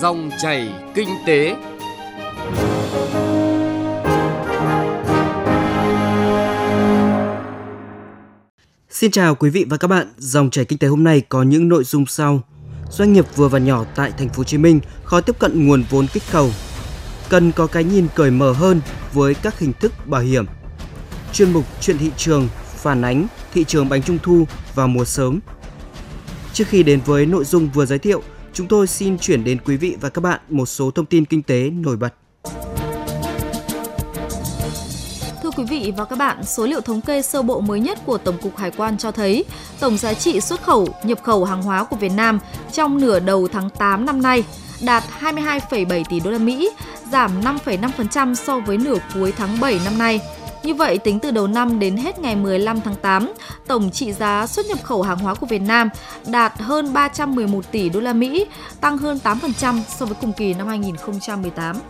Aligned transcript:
Dòng 0.00 0.30
chảy 0.42 0.68
kinh 0.94 1.08
tế. 1.26 1.56
Xin 8.90 9.10
chào 9.10 9.34
quý 9.34 9.50
vị 9.50 9.64
và 9.68 9.76
các 9.76 9.88
bạn. 9.88 10.12
Dòng 10.18 10.50
chảy 10.50 10.64
kinh 10.64 10.78
tế 10.78 10.88
hôm 10.88 11.04
nay 11.04 11.22
có 11.28 11.42
những 11.42 11.68
nội 11.68 11.84
dung 11.84 12.06
sau. 12.06 12.40
Doanh 12.90 13.12
nghiệp 13.12 13.24
vừa 13.36 13.48
và 13.48 13.58
nhỏ 13.58 13.84
tại 13.94 14.12
thành 14.18 14.28
phố 14.28 14.34
Hồ 14.36 14.44
Chí 14.44 14.58
Minh 14.58 14.80
khó 15.04 15.20
tiếp 15.20 15.38
cận 15.38 15.66
nguồn 15.66 15.84
vốn 15.90 16.06
kích 16.12 16.22
cầu. 16.32 16.50
Cần 17.28 17.52
có 17.52 17.66
cái 17.66 17.84
nhìn 17.84 18.06
cởi 18.14 18.30
mở 18.30 18.52
hơn 18.52 18.80
với 19.12 19.34
các 19.34 19.58
hình 19.58 19.72
thức 19.80 19.92
bảo 20.06 20.22
hiểm. 20.22 20.46
Chuyên 21.32 21.52
mục 21.52 21.64
chuyện 21.80 21.98
thị 21.98 22.10
trường 22.16 22.48
phản 22.76 23.02
ánh 23.02 23.26
thị 23.54 23.64
trường 23.64 23.88
bánh 23.88 24.02
trung 24.02 24.18
thu 24.22 24.46
vào 24.74 24.88
mùa 24.88 25.04
sớm. 25.04 25.40
Trước 26.52 26.64
khi 26.68 26.82
đến 26.82 27.00
với 27.06 27.26
nội 27.26 27.44
dung 27.44 27.68
vừa 27.74 27.86
giới 27.86 27.98
thiệu, 27.98 28.22
chúng 28.56 28.68
tôi 28.68 28.86
xin 28.86 29.18
chuyển 29.18 29.44
đến 29.44 29.58
quý 29.64 29.76
vị 29.76 29.96
và 30.00 30.08
các 30.08 30.20
bạn 30.20 30.40
một 30.48 30.66
số 30.66 30.90
thông 30.90 31.06
tin 31.06 31.24
kinh 31.24 31.42
tế 31.42 31.70
nổi 31.70 31.96
bật. 31.96 32.14
Thưa 35.42 35.50
quý 35.56 35.64
vị 35.70 35.92
và 35.96 36.04
các 36.04 36.18
bạn, 36.18 36.44
số 36.44 36.66
liệu 36.66 36.80
thống 36.80 37.00
kê 37.00 37.22
sơ 37.22 37.42
bộ 37.42 37.60
mới 37.60 37.80
nhất 37.80 37.98
của 38.06 38.18
Tổng 38.18 38.38
cục 38.42 38.56
Hải 38.56 38.70
quan 38.70 38.98
cho 38.98 39.10
thấy 39.10 39.44
tổng 39.80 39.96
giá 39.96 40.14
trị 40.14 40.40
xuất 40.40 40.62
khẩu, 40.62 40.88
nhập 41.04 41.22
khẩu 41.22 41.44
hàng 41.44 41.62
hóa 41.62 41.84
của 41.84 41.96
Việt 41.96 42.12
Nam 42.16 42.38
trong 42.72 42.98
nửa 43.00 43.20
đầu 43.20 43.48
tháng 43.52 43.70
8 43.70 44.06
năm 44.06 44.22
nay 44.22 44.44
đạt 44.82 45.04
22,7 45.20 46.04
tỷ 46.10 46.20
đô 46.20 46.30
la 46.30 46.38
Mỹ, 46.38 46.70
giảm 47.12 47.40
5,5% 47.40 48.34
so 48.34 48.58
với 48.58 48.78
nửa 48.78 48.98
cuối 49.14 49.32
tháng 49.32 49.60
7 49.60 49.80
năm 49.84 49.98
nay. 49.98 50.20
Như 50.66 50.74
vậy, 50.74 50.98
tính 50.98 51.20
từ 51.20 51.30
đầu 51.30 51.46
năm 51.46 51.78
đến 51.78 51.96
hết 51.96 52.18
ngày 52.18 52.36
15 52.36 52.80
tháng 52.80 52.94
8, 52.94 53.32
tổng 53.66 53.90
trị 53.90 54.12
giá 54.12 54.46
xuất 54.46 54.66
nhập 54.66 54.78
khẩu 54.82 55.02
hàng 55.02 55.18
hóa 55.18 55.34
của 55.34 55.46
Việt 55.46 55.62
Nam 55.62 55.88
đạt 56.26 56.52
hơn 56.58 56.92
311 56.92 57.64
tỷ 57.72 57.88
đô 57.88 58.00
la 58.00 58.12
Mỹ, 58.12 58.46
tăng 58.80 58.98
hơn 58.98 59.18
8% 59.24 59.80
so 59.98 60.06
với 60.06 60.14
cùng 60.20 60.32
kỳ 60.32 60.54
năm 60.54 60.66
2018. 60.66 61.80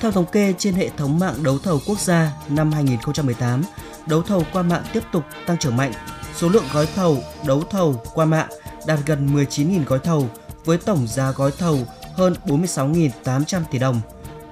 Theo 0.00 0.12
thống 0.12 0.26
kê 0.32 0.54
trên 0.58 0.74
hệ 0.74 0.88
thống 0.96 1.18
mạng 1.18 1.34
đấu 1.42 1.58
thầu 1.58 1.80
quốc 1.86 2.00
gia 2.00 2.32
năm 2.48 2.72
2018, 2.72 3.62
đấu 4.06 4.22
thầu 4.22 4.46
qua 4.52 4.62
mạng 4.62 4.82
tiếp 4.92 5.02
tục 5.12 5.24
tăng 5.46 5.58
trưởng 5.58 5.76
mạnh. 5.76 5.92
Số 6.36 6.48
lượng 6.48 6.64
gói 6.72 6.86
thầu 6.94 7.18
đấu 7.46 7.62
thầu 7.70 8.02
qua 8.14 8.24
mạng 8.24 8.48
đạt 8.86 8.98
gần 9.06 9.34
19.000 9.34 9.84
gói 9.84 9.98
thầu 9.98 10.28
với 10.64 10.78
tổng 10.78 11.06
giá 11.06 11.30
gói 11.30 11.50
thầu 11.58 11.78
hơn 12.14 12.34
46.800 12.46 13.60
tỷ 13.70 13.78
đồng. 13.78 14.00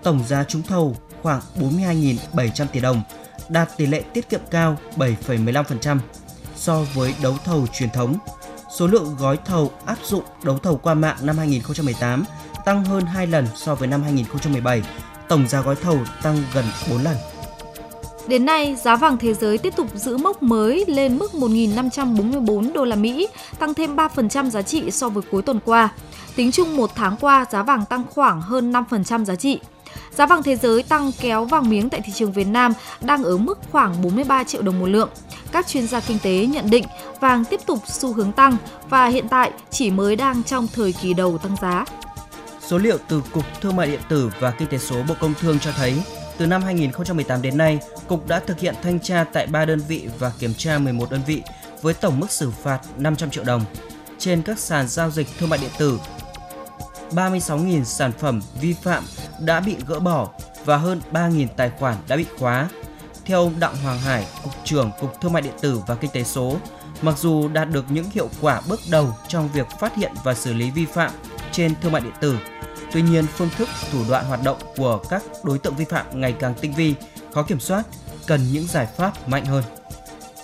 Tổng 0.03 0.25
giá 0.29 0.45
trúng 0.45 0.63
thầu 0.63 0.97
khoảng 1.23 1.41
42.700 1.61 2.67
tỷ 2.73 2.81
đồng, 2.81 3.03
đạt 3.51 3.77
tỷ 3.77 3.87
lệ 3.87 4.03
tiết 4.15 4.29
kiệm 4.29 4.41
cao 4.51 4.77
7,15% 4.97 5.99
so 6.57 6.83
với 6.95 7.15
đấu 7.23 7.35
thầu 7.45 7.67
truyền 7.73 7.91
thống. 7.91 8.19
Số 8.79 8.87
lượng 8.87 9.17
gói 9.19 9.39
thầu 9.45 9.71
áp 9.87 9.99
dụng 10.05 10.25
đấu 10.45 10.59
thầu 10.59 10.77
qua 10.77 10.95
mạng 10.95 11.17
năm 11.23 11.39
2018 11.39 12.25
tăng 12.65 12.85
hơn 12.85 13.07
2 13.07 13.27
lần 13.27 13.47
so 13.55 13.75
với 13.75 13.89
năm 13.89 14.03
2017, 14.03 14.83
tổng 15.29 15.49
giá 15.49 15.61
gói 15.61 15.77
thầu 15.77 15.99
tăng 16.23 16.43
gần 16.55 16.65
4 16.91 17.03
lần. 17.03 17.17
Đến 18.29 18.47
nay, 18.47 18.77
giá 18.77 18.97
vàng 18.97 19.19
thế 19.19 19.35
giới 19.35 19.59
tiếp 19.59 19.77
tục 19.77 19.87
giữ 19.95 20.17
mốc 20.17 20.43
mới 20.43 20.85
lên 20.89 21.19
mức 21.19 21.33
1.544 21.33 22.73
đô 22.73 22.85
la 22.85 22.97
Mỹ, 22.97 23.29
tăng 23.59 23.75
thêm 23.75 23.97
3% 23.97 24.51
giá 24.51 24.63
trị 24.63 24.91
so 24.91 25.09
với 25.09 25.23
cuối 25.31 25.43
tuần 25.43 25.61
qua. 25.65 25.89
Tính 26.37 26.53
chung 26.53 26.77
một 26.77 26.91
tháng 26.95 27.17
qua, 27.21 27.47
giá 27.51 27.63
vàng 27.63 27.85
tăng 27.87 28.05
khoảng 28.15 28.43
hơn 28.43 28.73
5% 28.73 29.25
giá 29.25 29.35
trị. 29.35 29.61
Giá 30.11 30.27
vàng 30.27 30.43
thế 30.43 30.57
giới 30.57 30.83
tăng 30.83 31.13
kéo 31.21 31.45
vàng 31.45 31.71
miếng 31.71 31.91
tại 31.91 32.01
thị 32.01 32.13
trường 32.17 32.33
Việt 32.33 32.47
Nam 32.47 32.73
đang 33.01 33.25
ở 33.25 33.37
mức 33.37 33.59
khoảng 33.73 34.03
43 34.03 34.45
triệu 34.45 34.63
đồng 34.63 34.81
một 34.81 34.87
lượng. 34.87 35.09
Các 35.53 35.67
chuyên 35.67 35.87
gia 35.87 36.01
kinh 36.01 36.19
tế 36.19 36.47
nhận 36.47 36.71
định 36.71 36.85
vàng 37.21 37.45
tiếp 37.45 37.61
tục 37.67 37.79
xu 37.87 38.13
hướng 38.13 38.33
tăng 38.33 38.57
và 38.89 39.07
hiện 39.07 39.29
tại 39.29 39.53
chỉ 39.71 39.91
mới 39.91 40.17
đang 40.17 40.43
trong 40.43 40.69
thời 40.75 40.93
kỳ 40.93 41.15
đầu 41.15 41.39
tăng 41.39 41.57
giá. 41.63 41.85
Số 42.67 42.79
liệu 42.79 42.99
từ 43.09 43.23
Cục 43.33 43.45
Thương 43.61 43.77
mại 43.77 43.87
điện 43.87 44.01
tử 44.09 44.31
và 44.41 44.51
Kinh 44.51 44.69
tế 44.69 44.79
số 44.79 45.03
Bộ 45.09 45.15
Công 45.21 45.35
Thương 45.41 45.59
cho 45.59 45.73
thấy, 45.73 46.03
từ 46.39 46.47
năm 46.47 46.63
2018 46.63 47.43
đến 47.43 47.59
nay, 47.59 47.79
Cục 48.09 48.29
đã 48.29 48.41
thực 48.41 48.61
hiện 48.61 48.75
thanh 48.83 49.01
tra 49.01 49.25
tại 49.33 49.47
3 49.47 49.65
đơn 49.65 49.81
vị 49.89 50.09
và 50.19 50.33
kiểm 50.39 50.55
tra 50.55 50.79
11 50.79 51.11
đơn 51.11 51.21
vị 51.27 51.43
với 51.83 51.95
tổng 51.95 52.21
mức 52.21 52.31
xử 52.31 52.51
phạt 52.51 52.81
500 52.97 53.31
triệu 53.31 53.45
đồng. 53.45 53.65
Trên 54.19 54.43
các 54.43 54.59
sàn 54.59 54.89
giao 54.89 55.11
dịch 55.11 55.27
thương 55.39 55.49
mại 55.49 55.59
điện 55.59 55.71
tử, 55.79 55.99
36.000 57.11 57.85
sản 57.85 58.13
phẩm 58.19 58.41
vi 58.61 58.73
phạm 58.73 59.05
đã 59.41 59.61
bị 59.61 59.77
gỡ 59.87 60.01
bỏ 60.01 60.29
và 60.65 60.77
hơn 60.77 61.01
3.000 61.13 61.47
tài 61.57 61.71
khoản 61.79 61.97
đã 62.09 62.17
bị 62.17 62.27
khóa. 62.39 62.69
Theo 63.25 63.39
ông 63.41 63.61
Đặng 63.61 63.77
Hoàng 63.77 63.99
Hải, 63.99 64.27
Cục 64.45 64.53
trưởng 64.65 64.91
Cục 65.01 65.21
Thương 65.21 65.33
mại 65.33 65.43
điện 65.43 65.53
tử 65.61 65.81
và 65.87 65.95
Kinh 65.95 66.11
tế 66.11 66.25
số, 66.25 66.57
mặc 67.03 67.19
dù 67.19 67.49
đạt 67.49 67.71
được 67.71 67.85
những 67.91 68.11
hiệu 68.11 68.29
quả 68.41 68.61
bước 68.69 68.81
đầu 68.91 69.17
trong 69.29 69.49
việc 69.53 69.67
phát 69.81 69.97
hiện 69.97 70.13
và 70.25 70.35
xử 70.35 70.53
lý 70.53 70.71
vi 70.71 70.87
phạm 70.87 71.11
trên 71.53 71.75
thương 71.83 71.93
mại 71.93 72.01
điện 72.01 72.13
tử, 72.21 72.39
tuy 72.93 73.03
nhiên 73.03 73.27
phương 73.37 73.51
thức 73.57 73.69
thủ 73.93 73.99
đoạn 74.09 74.25
hoạt 74.25 74.41
động 74.45 74.59
của 74.77 75.01
các 75.11 75.23
đối 75.43 75.59
tượng 75.59 75.77
vi 75.77 75.85
phạm 75.85 76.21
ngày 76.21 76.35
càng 76.39 76.55
tinh 76.61 76.73
vi, 76.73 76.95
khó 77.33 77.43
kiểm 77.43 77.61
soát, 77.61 77.83
cần 78.27 78.41
những 78.53 78.67
giải 78.67 78.87
pháp 78.97 79.29
mạnh 79.29 79.45
hơn. 79.45 79.65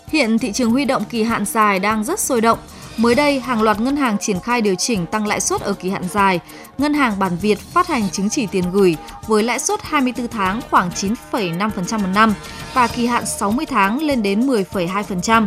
Hiện 0.07 0.39
thị 0.39 0.53
trường 0.53 0.71
huy 0.71 0.85
động 0.85 1.05
kỳ 1.05 1.23
hạn 1.23 1.45
dài 1.45 1.79
đang 1.79 2.05
rất 2.05 2.21
sôi 2.21 2.41
động– 2.41 2.59
Mới 2.97 3.15
đây, 3.15 3.41
hàng 3.41 3.63
loạt 3.63 3.81
ngân 3.81 3.97
hàng 3.97 4.19
triển 4.19 4.41
khai 4.41 4.61
điều 4.61 4.75
chỉnh 4.75 5.07
tăng 5.07 5.27
lãi 5.27 5.41
suất 5.41 5.61
ở 5.61 5.73
kỳ 5.73 5.91
hạn 5.91 6.03
dài. 6.13 6.41
Ngân 6.79 6.95
hàng 6.95 7.19
Bản 7.19 7.37
Việt 7.41 7.59
phát 7.59 7.87
hành 7.87 8.11
chứng 8.11 8.31
chỉ 8.31 8.47
tiền 8.47 8.65
gửi 8.73 8.97
với 9.27 9.43
lãi 9.43 9.59
suất 9.59 9.81
24 9.83 10.29
tháng 10.29 10.61
khoảng 10.71 10.91
9,5% 10.91 11.99
một 11.99 12.09
năm 12.15 12.35
và 12.75 12.87
kỳ 12.87 13.07
hạn 13.07 13.27
60 13.27 13.67
tháng 13.67 14.03
lên 14.03 14.23
đến 14.23 14.47
10,2%. 14.47 15.47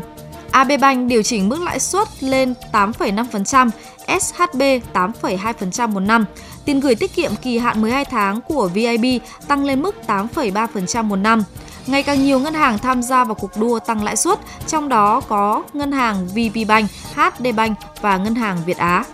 AB 0.51 0.71
Bank 0.81 1.09
điều 1.09 1.23
chỉnh 1.23 1.49
mức 1.49 1.61
lãi 1.61 1.79
suất 1.79 2.07
lên 2.19 2.53
8,5%, 2.71 3.69
SHB 4.07 4.61
8,2% 4.93 5.89
một 5.89 5.99
năm. 5.99 6.25
Tiền 6.65 6.79
gửi 6.79 6.95
tiết 6.95 7.15
kiệm 7.15 7.31
kỳ 7.35 7.57
hạn 7.57 7.81
12 7.81 8.05
tháng 8.05 8.41
của 8.41 8.67
VIB 8.67 9.05
tăng 9.47 9.65
lên 9.65 9.81
mức 9.81 9.95
8,3% 10.07 11.03
một 11.03 11.15
năm. 11.15 11.43
Ngày 11.88 12.03
càng 12.03 12.23
nhiều 12.23 12.40
ngân 12.40 12.53
hàng 12.53 12.78
tham 12.78 13.01
gia 13.03 13.23
vào 13.23 13.35
cuộc 13.35 13.51
đua 13.59 13.79
tăng 13.79 14.03
lãi 14.03 14.16
suất, 14.16 14.40
trong 14.67 14.90
đó 14.90 15.22
có 15.22 15.63
ngân 15.73 15.91
hàng 15.91 16.28
VPBank, 16.28 16.90
HD 17.16 17.47
Bank 17.56 17.78
và 18.01 18.17
ngân 18.17 18.35
hàng 18.35 18.57
Việt 18.66 18.78
Á. 18.78 19.06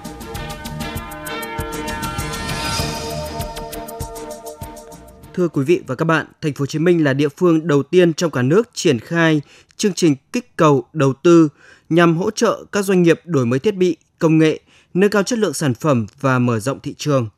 Thưa 5.34 5.48
quý 5.48 5.64
vị 5.64 5.82
và 5.88 5.96
các 5.96 6.06
bạn, 6.06 6.26
thành 6.42 6.54
phố 6.54 6.62
Hồ 6.62 6.66
Chí 6.66 6.80
Minh 6.80 7.04
là 7.04 7.14
địa 7.14 7.30
phương 7.30 7.68
đầu 7.68 7.84
tiên 7.84 8.14
trong 8.14 8.32
cả 8.32 8.42
nước 8.42 8.70
triển 8.74 9.00
khai 9.00 9.42
chương 9.78 9.94
trình 9.94 10.16
kích 10.34 10.56
cầu 10.56 10.86
đầu 10.94 11.14
tư 11.14 11.50
nhằm 11.90 12.18
hỗ 12.18 12.32
trợ 12.32 12.66
các 12.72 12.82
doanh 12.82 13.04
nghiệp 13.04 13.22
đổi 13.26 13.46
mới 13.46 13.60
thiết 13.60 13.76
bị, 13.76 13.98
công 14.20 14.38
nghệ, 14.38 14.60
nâng 14.94 15.10
cao 15.10 15.24
chất 15.24 15.40
lượng 15.40 15.54
sản 15.54 15.74
phẩm 15.74 16.06
và 16.22 16.40
mở 16.40 16.60
rộng 16.60 16.80
thị 16.80 16.96
trường. 16.98 17.30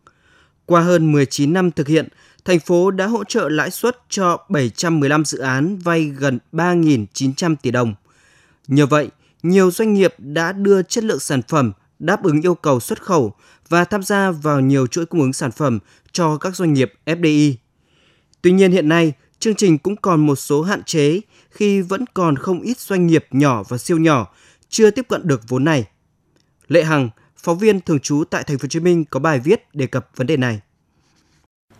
Qua 0.66 0.82
hơn 0.82 1.12
19 1.12 1.54
năm 1.54 1.72
thực 1.72 1.88
hiện, 1.88 2.08
thành 2.48 2.60
phố 2.60 2.92
đã 2.92 3.08
hỗ 3.08 3.24
trợ 3.24 3.50
lãi 3.50 3.72
suất 3.72 3.98
cho 4.10 4.46
715 4.50 5.26
dự 5.26 5.38
án 5.38 5.78
vay 5.78 6.04
gần 6.06 6.40
3.900 6.52 7.56
tỷ 7.62 7.72
đồng. 7.72 7.94
Nhờ 8.68 8.86
vậy, 8.86 9.10
nhiều 9.44 9.72
doanh 9.72 9.94
nghiệp 9.94 10.14
đã 10.18 10.52
đưa 10.52 10.84
chất 10.84 11.04
lượng 11.04 11.20
sản 11.20 11.42
phẩm 11.42 11.72
đáp 12.00 12.24
ứng 12.24 12.42
yêu 12.42 12.56
cầu 12.56 12.80
xuất 12.80 13.04
khẩu 13.04 13.34
và 13.70 13.86
tham 13.86 14.04
gia 14.04 14.32
vào 14.32 14.60
nhiều 14.60 14.88
chuỗi 14.88 15.06
cung 15.06 15.22
ứng 15.22 15.34
sản 15.34 15.52
phẩm 15.52 15.80
cho 16.12 16.38
các 16.38 16.56
doanh 16.56 16.74
nghiệp 16.74 16.94
FDI. 17.06 17.54
Tuy 18.42 18.52
nhiên 18.52 18.72
hiện 18.72 18.90
nay, 18.90 19.14
chương 19.40 19.56
trình 19.56 19.78
cũng 19.78 19.96
còn 19.96 20.26
một 20.26 20.36
số 20.36 20.62
hạn 20.62 20.84
chế 20.84 21.22
khi 21.50 21.82
vẫn 21.82 22.06
còn 22.14 22.36
không 22.36 22.62
ít 22.62 22.80
doanh 22.80 23.08
nghiệp 23.08 23.26
nhỏ 23.32 23.64
và 23.70 23.78
siêu 23.78 23.98
nhỏ 23.98 24.34
chưa 24.70 24.92
tiếp 24.92 25.06
cận 25.10 25.28
được 25.28 25.42
vốn 25.48 25.64
này. 25.64 25.86
Lệ 26.68 26.84
Hằng, 26.84 27.10
phóng 27.38 27.58
viên 27.58 27.82
thường 27.82 28.00
trú 28.00 28.24
tại 28.30 28.44
thành 28.44 28.58
phố 28.58 28.64
Hồ 28.64 28.68
Chí 28.68 28.80
Minh 28.80 29.06
có 29.06 29.20
bài 29.20 29.40
viết 29.40 29.76
đề 29.76 29.88
cập 29.88 30.10
vấn 30.16 30.28
đề 30.28 30.38
này. 30.38 30.60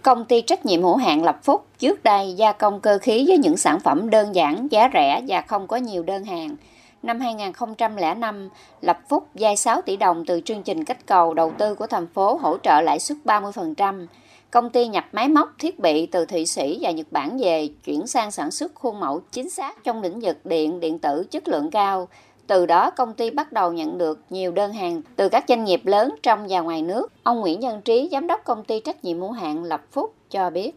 Công 0.08 0.26
ty 0.26 0.42
trách 0.42 0.66
nhiệm 0.66 0.84
hữu 0.84 0.96
hạn 0.96 1.24
Lập 1.24 1.40
Phúc 1.44 1.66
trước 1.80 2.04
đây 2.04 2.34
gia 2.34 2.52
công 2.52 2.82
cơ 2.82 2.98
khí 3.02 3.26
với 3.28 3.38
những 3.38 3.58
sản 3.58 3.80
phẩm 3.80 4.10
đơn 4.10 4.36
giản, 4.36 4.68
giá 4.72 4.90
rẻ 4.94 5.22
và 5.28 5.42
không 5.42 5.68
có 5.68 5.78
nhiều 5.78 6.04
đơn 6.04 6.24
hàng. 6.24 6.56
Năm 7.04 7.20
2005, 7.20 8.50
Lập 8.82 9.00
Phúc 9.10 9.28
vay 9.34 9.56
6 9.56 9.82
tỷ 9.82 9.98
đồng 9.98 10.24
từ 10.26 10.42
chương 10.46 10.64
trình 10.64 10.86
kích 10.86 11.06
cầu 11.06 11.34
đầu 11.34 11.52
tư 11.58 11.76
của 11.76 11.88
thành 11.88 12.08
phố 12.08 12.40
hỗ 12.42 12.58
trợ 12.58 12.82
lãi 12.82 13.00
suất 13.00 13.18
30%. 13.26 14.08
Công 14.52 14.70
ty 14.70 14.88
nhập 14.88 15.06
máy 15.12 15.30
móc, 15.30 15.50
thiết 15.60 15.80
bị 15.80 16.06
từ 16.06 16.26
Thụy 16.26 16.46
Sĩ 16.46 16.80
và 16.82 16.92
Nhật 16.92 17.08
Bản 17.12 17.38
về, 17.38 17.68
chuyển 17.84 18.08
sang 18.08 18.32
sản 18.32 18.52
xuất 18.52 18.76
khuôn 18.76 19.00
mẫu 19.00 19.22
chính 19.32 19.50
xác 19.50 19.84
trong 19.84 20.02
lĩnh 20.02 20.20
vực 20.20 20.46
điện, 20.46 20.80
điện 20.80 21.00
tử 21.00 21.28
chất 21.32 21.48
lượng 21.48 21.72
cao. 21.72 22.08
Từ 22.48 22.66
đó 22.66 22.92
công 22.92 23.14
ty 23.14 23.32
bắt 23.32 23.52
đầu 23.52 23.74
nhận 23.74 23.98
được 23.98 24.20
nhiều 24.30 24.52
đơn 24.52 24.74
hàng 24.74 25.02
từ 25.16 25.30
các 25.30 25.44
doanh 25.48 25.64
nghiệp 25.64 25.82
lớn 25.84 26.16
trong 26.24 26.46
và 26.50 26.62
ngoài 26.62 26.82
nước. 26.82 27.12
Ông 27.24 27.40
Nguyễn 27.40 27.60
Nhân 27.60 27.82
Trí, 27.82 28.10
giám 28.12 28.28
đốc 28.28 28.42
công 28.46 28.64
ty 28.64 28.80
trách 28.80 29.04
nhiệm 29.04 29.20
hữu 29.20 29.32
hạn 29.32 29.64
Lập 29.64 29.82
Phúc 29.92 30.14
cho 30.30 30.50
biết. 30.50 30.72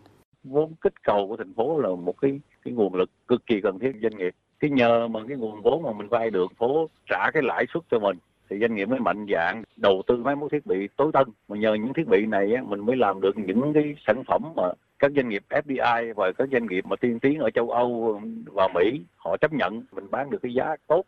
Vốn 0.44 0.74
kích 0.80 1.02
cầu 1.02 1.26
của 1.28 1.36
thành 1.36 1.54
phố 1.54 1.78
là 1.78 1.88
một 1.88 2.14
cái 2.20 2.40
cái 2.64 2.74
nguồn 2.74 2.94
lực 2.94 3.10
cực 3.28 3.46
kỳ 3.46 3.60
cần 3.60 3.78
thiết 3.78 3.92
doanh 4.02 4.18
nghiệp. 4.18 4.34
Cái 4.60 4.70
nhờ 4.70 5.08
mà 5.08 5.20
cái 5.28 5.36
nguồn 5.36 5.62
vốn 5.62 5.82
mà 5.82 5.92
mình 5.92 6.08
vay 6.08 6.30
được 6.30 6.52
phố 6.58 6.88
trả 7.10 7.30
cái 7.30 7.42
lãi 7.42 7.66
suất 7.74 7.82
cho 7.90 7.98
mình 7.98 8.16
thì 8.50 8.58
doanh 8.60 8.74
nghiệp 8.74 8.88
mới 8.88 9.00
mạnh 9.00 9.26
dạng 9.32 9.62
đầu 9.76 10.02
tư 10.06 10.16
máy 10.16 10.36
móc 10.36 10.52
thiết 10.52 10.66
bị 10.66 10.88
tối 10.96 11.10
tân 11.12 11.28
mà 11.48 11.56
nhờ 11.56 11.74
những 11.74 11.92
thiết 11.94 12.08
bị 12.08 12.26
này 12.26 12.52
mình 12.62 12.80
mới 12.80 12.96
làm 12.96 13.20
được 13.20 13.38
những 13.38 13.72
cái 13.74 13.94
sản 14.06 14.24
phẩm 14.26 14.42
mà 14.56 14.62
các 14.98 15.12
doanh 15.16 15.28
nghiệp 15.28 15.42
FDI 15.48 16.14
và 16.14 16.32
các 16.32 16.48
doanh 16.52 16.66
nghiệp 16.66 16.86
mà 16.86 16.96
tiên 16.96 17.18
tiến 17.20 17.38
ở 17.38 17.50
châu 17.50 17.70
Âu 17.70 18.20
và 18.44 18.68
Mỹ 18.74 19.00
họ 19.16 19.36
chấp 19.36 19.52
nhận 19.52 19.82
mình 19.92 20.06
bán 20.10 20.30
được 20.30 20.38
cái 20.42 20.54
giá 20.54 20.76
tốt 20.86 21.02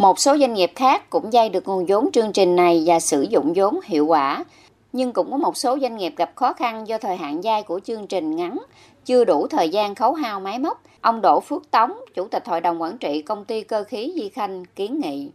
một 0.00 0.18
số 0.18 0.36
doanh 0.38 0.54
nghiệp 0.54 0.72
khác 0.74 1.10
cũng 1.10 1.32
dây 1.32 1.48
được 1.48 1.68
nguồn 1.68 1.86
vốn 1.86 2.12
chương 2.12 2.32
trình 2.32 2.56
này 2.56 2.82
và 2.86 3.00
sử 3.00 3.22
dụng 3.22 3.52
vốn 3.56 3.80
hiệu 3.84 4.06
quả. 4.06 4.44
nhưng 4.92 5.12
cũng 5.12 5.30
có 5.30 5.36
một 5.36 5.56
số 5.56 5.78
doanh 5.78 5.96
nghiệp 5.96 6.14
gặp 6.16 6.32
khó 6.34 6.52
khăn 6.52 6.88
do 6.88 6.98
thời 6.98 7.16
hạn 7.16 7.42
dai 7.42 7.62
của 7.62 7.80
chương 7.84 8.06
trình 8.06 8.36
ngắn, 8.36 8.58
chưa 9.04 9.24
đủ 9.24 9.46
thời 9.46 9.68
gian 9.68 9.94
khấu 9.94 10.14
hao 10.14 10.40
máy 10.40 10.58
móc. 10.58 10.82
Ông 11.00 11.20
Đỗ 11.20 11.40
Phước 11.40 11.70
Tống, 11.70 11.92
Chủ 12.14 12.28
tịch 12.28 12.46
Hội 12.46 12.60
đồng 12.60 12.82
Quản 12.82 12.98
trị 12.98 13.22
Công 13.22 13.44
ty 13.44 13.62
Cơ 13.62 13.84
khí 13.84 14.12
Di 14.16 14.28
Khanh 14.28 14.64
kiến 14.76 15.00
nghị 15.00 15.30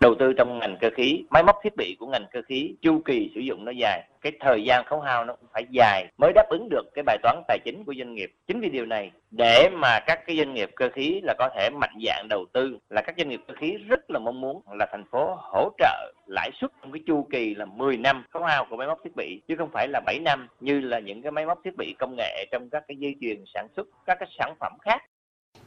đầu 0.00 0.14
tư 0.18 0.32
trong 0.32 0.58
ngành 0.58 0.76
cơ 0.80 0.90
khí, 0.96 1.24
máy 1.30 1.42
móc 1.42 1.56
thiết 1.62 1.76
bị 1.76 1.96
của 1.98 2.06
ngành 2.06 2.24
cơ 2.32 2.42
khí, 2.48 2.74
chu 2.82 3.02
kỳ 3.04 3.30
sử 3.34 3.40
dụng 3.40 3.64
nó 3.64 3.72
dài, 3.72 4.08
cái 4.20 4.32
thời 4.40 4.64
gian 4.64 4.84
khấu 4.84 5.00
hao 5.00 5.24
nó 5.24 5.34
cũng 5.34 5.48
phải 5.52 5.64
dài 5.70 6.06
mới 6.18 6.32
đáp 6.34 6.46
ứng 6.50 6.68
được 6.68 6.82
cái 6.94 7.02
bài 7.06 7.18
toán 7.22 7.42
tài 7.48 7.58
chính 7.64 7.84
của 7.84 7.94
doanh 7.98 8.14
nghiệp. 8.14 8.32
Chính 8.46 8.60
vì 8.60 8.68
điều 8.68 8.86
này, 8.86 9.10
để 9.30 9.68
mà 9.72 10.00
các 10.06 10.26
cái 10.26 10.36
doanh 10.36 10.54
nghiệp 10.54 10.70
cơ 10.76 10.88
khí 10.88 11.20
là 11.24 11.34
có 11.38 11.48
thể 11.56 11.70
mạnh 11.70 11.94
dạng 12.06 12.26
đầu 12.28 12.44
tư, 12.52 12.78
là 12.90 13.02
các 13.02 13.14
doanh 13.18 13.28
nghiệp 13.28 13.40
cơ 13.48 13.54
khí 13.54 13.76
rất 13.88 14.10
là 14.10 14.18
mong 14.18 14.40
muốn 14.40 14.62
là 14.72 14.86
thành 14.92 15.04
phố 15.10 15.36
hỗ 15.38 15.70
trợ 15.78 16.12
lãi 16.26 16.50
suất 16.60 16.70
trong 16.82 16.92
cái 16.92 17.02
chu 17.06 17.26
kỳ 17.30 17.54
là 17.54 17.64
10 17.64 17.96
năm 17.96 18.24
khấu 18.30 18.42
hao 18.42 18.66
của 18.70 18.76
máy 18.76 18.86
móc 18.86 18.98
thiết 19.04 19.16
bị, 19.16 19.42
chứ 19.48 19.54
không 19.58 19.70
phải 19.72 19.88
là 19.88 20.00
7 20.06 20.18
năm 20.18 20.48
như 20.60 20.80
là 20.80 20.98
những 20.98 21.22
cái 21.22 21.32
máy 21.32 21.46
móc 21.46 21.60
thiết 21.64 21.76
bị 21.76 21.94
công 21.98 22.16
nghệ 22.16 22.46
trong 22.52 22.70
các 22.70 22.84
cái 22.88 22.96
dây 22.96 23.16
chuyền 23.20 23.44
sản 23.54 23.66
xuất, 23.76 23.86
các 24.06 24.16
cái 24.20 24.28
sản 24.38 24.54
phẩm 24.60 24.72
khác. 24.82 25.02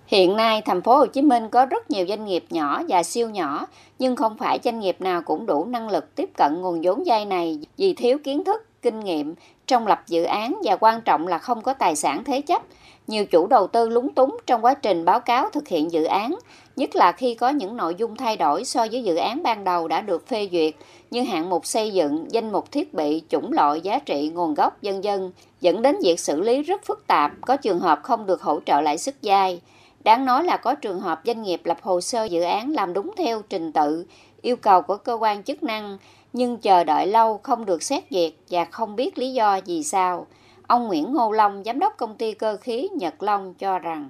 Hiện 0.10 0.36
nay, 0.36 0.62
thành 0.62 0.82
phố 0.82 0.98
Hồ 0.98 1.06
Chí 1.06 1.22
Minh 1.22 1.50
có 1.50 1.66
rất 1.66 1.92
nhiều 1.92 2.06
doanh 2.10 2.26
nghiệp 2.26 2.46
nhỏ 2.50 2.82
và 2.88 3.04
siêu 3.04 3.30
nhỏ, 3.30 3.66
nhưng 4.00 4.16
không 4.16 4.38
phải 4.38 4.60
doanh 4.64 4.80
nghiệp 4.80 5.02
nào 5.02 5.22
cũng 5.22 5.46
đủ 5.46 5.66
năng 5.66 5.90
lực 5.90 6.16
tiếp 6.16 6.30
cận 6.38 6.62
nguồn 6.62 6.82
vốn 6.84 7.04
vay 7.06 7.26
này 7.26 7.60
vì 7.78 7.94
thiếu 7.94 8.18
kiến 8.24 8.44
thức, 8.44 8.66
kinh 8.82 9.00
nghiệm 9.00 9.36
trong 9.68 9.88
lập 9.88 10.04
dự 10.08 10.24
án 10.24 10.62
và 10.64 10.76
quan 10.76 11.02
trọng 11.02 11.28
là 11.28 11.38
không 11.38 11.62
có 11.62 11.74
tài 11.74 11.96
sản 11.96 12.24
thế 12.24 12.42
chấp. 12.42 12.62
Nhiều 13.08 13.26
chủ 13.26 13.48
đầu 13.48 13.68
tư 13.68 13.90
lúng 13.90 14.14
túng 14.14 14.38
trong 14.46 14.66
quá 14.66 14.74
trình 14.74 15.06
báo 15.06 15.20
cáo 15.20 15.50
thực 15.50 15.68
hiện 15.68 15.92
dự 15.92 16.04
án, 16.04 16.36
nhất 16.76 16.96
là 16.96 17.12
khi 17.12 17.36
có 17.36 17.50
những 17.50 17.78
nội 17.78 17.96
dung 17.98 18.16
thay 18.16 18.38
đổi 18.38 18.66
so 18.66 18.88
với 18.92 19.04
dự 19.04 19.16
án 19.16 19.44
ban 19.44 19.64
đầu 19.64 19.88
đã 19.88 20.02
được 20.02 20.28
phê 20.28 20.50
duyệt 20.52 20.74
như 21.12 21.24
hạng 21.24 21.50
mục 21.50 21.66
xây 21.66 21.92
dựng, 21.92 22.26
danh 22.30 22.52
mục 22.52 22.72
thiết 22.72 22.94
bị, 22.94 23.22
chủng 23.30 23.54
loại, 23.54 23.82
giá 23.82 24.00
trị, 24.00 24.32
nguồn 24.34 24.54
gốc, 24.54 24.82
dân 24.82 25.04
dân 25.04 25.32
dẫn 25.62 25.82
đến 25.82 25.96
việc 26.04 26.20
xử 26.20 26.42
lý 26.42 26.62
rất 26.62 26.86
phức 26.86 27.08
tạp, 27.08 27.32
có 27.42 27.58
trường 27.58 27.80
hợp 27.80 28.00
không 28.04 28.26
được 28.26 28.42
hỗ 28.42 28.60
trợ 28.66 28.82
lãi 28.82 28.98
suất 28.98 29.16
vay. 29.24 29.62
Đáng 30.04 30.26
nói 30.26 30.44
là 30.44 30.58
có 30.58 30.76
trường 30.76 31.00
hợp 31.00 31.22
doanh 31.26 31.42
nghiệp 31.42 31.62
lập 31.64 31.78
hồ 31.82 32.02
sơ 32.02 32.24
dự 32.24 32.42
án 32.42 32.72
làm 32.72 32.94
đúng 32.94 33.12
theo 33.18 33.42
trình 33.50 33.72
tự, 33.72 34.06
yêu 34.42 34.56
cầu 34.56 34.82
của 34.82 34.98
cơ 34.98 35.14
quan 35.14 35.44
chức 35.44 35.64
năng, 35.64 35.98
nhưng 36.34 36.58
chờ 36.58 36.84
đợi 36.84 37.08
lâu 37.08 37.38
không 37.38 37.66
được 37.66 37.84
xét 37.84 38.04
duyệt 38.10 38.34
và 38.50 38.66
không 38.66 38.96
biết 38.96 39.18
lý 39.18 39.34
do 39.34 39.56
gì 39.56 39.84
sao. 39.84 40.28
Ông 40.68 40.88
Nguyễn 40.88 41.14
Ngô 41.14 41.32
Long, 41.32 41.64
giám 41.64 41.80
đốc 41.80 41.94
công 41.98 42.16
ty 42.16 42.34
cơ 42.34 42.58
khí 42.58 42.88
Nhật 42.98 43.24
Long 43.24 43.54
cho 43.54 43.80
rằng. 43.80 44.10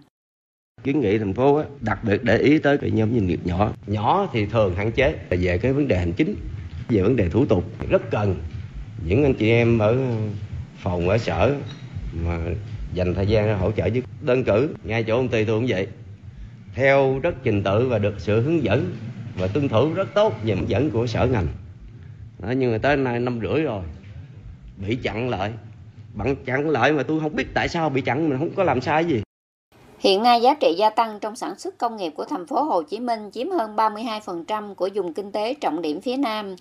Kiến 0.84 1.00
nghị 1.00 1.18
thành 1.18 1.34
phố 1.34 1.62
đặc 1.82 2.00
biệt 2.04 2.24
để 2.24 2.38
ý 2.38 2.58
tới 2.58 2.78
cái 2.78 2.92
nhóm 2.92 3.12
doanh 3.12 3.28
nghiệp 3.28 3.40
nhỏ. 3.44 3.70
Nhỏ 3.88 4.28
thì 4.34 4.46
thường 4.46 4.76
hạn 4.76 4.92
chế. 4.92 5.16
Về 5.30 5.58
cái 5.62 5.74
vấn 5.74 5.88
đề 5.88 5.98
hành 5.98 6.14
chính 6.14 6.36
về 6.90 7.02
vấn 7.02 7.16
đề 7.16 7.30
thủ 7.30 7.46
tục 7.46 7.64
rất 7.90 8.02
cần. 8.12 8.36
Những 9.06 9.24
anh 9.24 9.34
chị 9.34 9.50
em 9.50 9.80
ở 9.80 9.98
phòng 10.78 11.10
ở 11.10 11.18
sở 11.18 11.56
mà 12.14 12.40
dành 12.94 13.16
thời 13.16 13.28
gian 13.28 13.48
ra 13.48 13.56
hỗ 13.56 13.72
trợ 13.72 13.84
với 13.84 14.04
đơn 14.22 14.44
cử. 14.44 14.76
Ngay 14.84 15.04
chỗ 15.04 15.18
công 15.18 15.28
ty 15.28 15.46
tôi 15.46 15.60
cũng 15.60 15.66
vậy. 15.70 15.88
Theo 16.76 17.20
rất 17.24 17.36
trình 17.44 17.64
tự 17.64 17.88
và 17.88 17.98
được 17.98 18.16
sự 18.18 18.42
hướng 18.42 18.64
dẫn 18.64 18.96
và 19.40 19.48
tuân 19.48 19.70
thủ 19.70 19.94
rất 19.94 20.08
tốt 20.14 20.34
về 20.44 20.56
hướng 20.56 20.70
dẫn 20.70 20.92
của 20.92 21.08
sở 21.08 21.28
ngành. 21.32 21.48
Đó, 22.40 22.52
nhưng 22.52 22.72
mà 22.72 22.78
tới 22.78 22.98
nay 22.98 23.20
năm 23.20 23.40
rưỡi 23.42 23.62
rồi 23.62 23.82
bị 24.78 24.96
chặn 24.96 25.30
lại. 25.30 25.52
Bằng 26.14 26.36
chặn 26.46 26.70
lại 26.70 26.92
mà 26.92 27.04
tôi 27.04 27.20
không 27.20 27.36
biết 27.36 27.54
tại 27.54 27.68
sao 27.70 27.90
bị 27.90 28.02
chặn 28.02 28.30
mình 28.30 28.40
không 28.40 28.50
có 28.56 28.64
làm 28.64 28.82
sai 28.82 29.06
gì. 29.06 29.22
Hiện 30.00 30.24
nay 30.24 30.42
giá 30.42 30.54
trị 30.54 30.76
gia 30.78 30.90
tăng 30.90 31.20
trong 31.20 31.36
sản 31.36 31.60
xuất 31.60 31.78
công 31.78 31.98
nghiệp 31.98 32.10
của 32.10 32.26
thành 32.26 32.48
phố 32.48 32.64
Hồ 32.64 32.84
Chí 32.84 33.00
Minh 33.00 33.30
chiếm 33.32 33.50
hơn 33.50 33.76
32% 33.76 34.76
của 34.76 34.90
vùng 34.96 35.14
kinh 35.14 35.32
tế 35.32 35.54
trọng 35.54 35.82
điểm 35.82 36.02
phía 36.02 36.18
Nam 36.18 36.56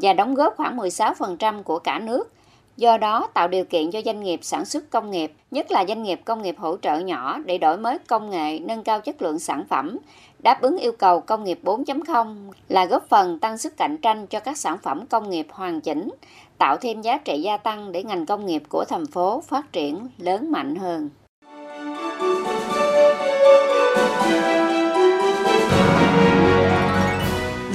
và 0.00 0.12
đóng 0.12 0.34
góp 0.34 0.54
khoảng 0.56 0.76
16% 0.76 1.62
của 1.62 1.78
cả 1.78 1.98
nước. 1.98 2.33
Do 2.76 2.98
đó, 2.98 3.28
tạo 3.34 3.48
điều 3.48 3.64
kiện 3.64 3.90
cho 3.90 4.00
doanh 4.04 4.20
nghiệp 4.20 4.40
sản 4.42 4.64
xuất 4.64 4.90
công 4.90 5.10
nghiệp, 5.10 5.32
nhất 5.50 5.70
là 5.70 5.84
doanh 5.88 6.02
nghiệp 6.02 6.20
công 6.24 6.42
nghiệp 6.42 6.54
hỗ 6.58 6.76
trợ 6.76 6.98
nhỏ 6.98 7.38
để 7.44 7.58
đổi 7.58 7.76
mới 7.76 7.98
công 7.98 8.30
nghệ, 8.30 8.58
nâng 8.58 8.82
cao 8.82 9.00
chất 9.00 9.22
lượng 9.22 9.38
sản 9.38 9.64
phẩm, 9.68 9.98
đáp 10.38 10.60
ứng 10.60 10.78
yêu 10.78 10.92
cầu 10.92 11.20
công 11.20 11.44
nghiệp 11.44 11.58
4.0 11.62 12.50
là 12.68 12.84
góp 12.84 13.08
phần 13.08 13.38
tăng 13.38 13.58
sức 13.58 13.76
cạnh 13.76 13.96
tranh 13.96 14.26
cho 14.26 14.40
các 14.40 14.58
sản 14.58 14.78
phẩm 14.82 15.06
công 15.06 15.30
nghiệp 15.30 15.46
hoàn 15.50 15.80
chỉnh, 15.80 16.10
tạo 16.58 16.76
thêm 16.76 17.00
giá 17.00 17.18
trị 17.18 17.40
gia 17.42 17.56
tăng 17.56 17.92
để 17.92 18.02
ngành 18.02 18.26
công 18.26 18.46
nghiệp 18.46 18.62
của 18.68 18.84
thành 18.84 19.06
phố 19.06 19.42
phát 19.48 19.72
triển 19.72 20.08
lớn 20.18 20.52
mạnh 20.52 20.76
hơn. 20.76 21.10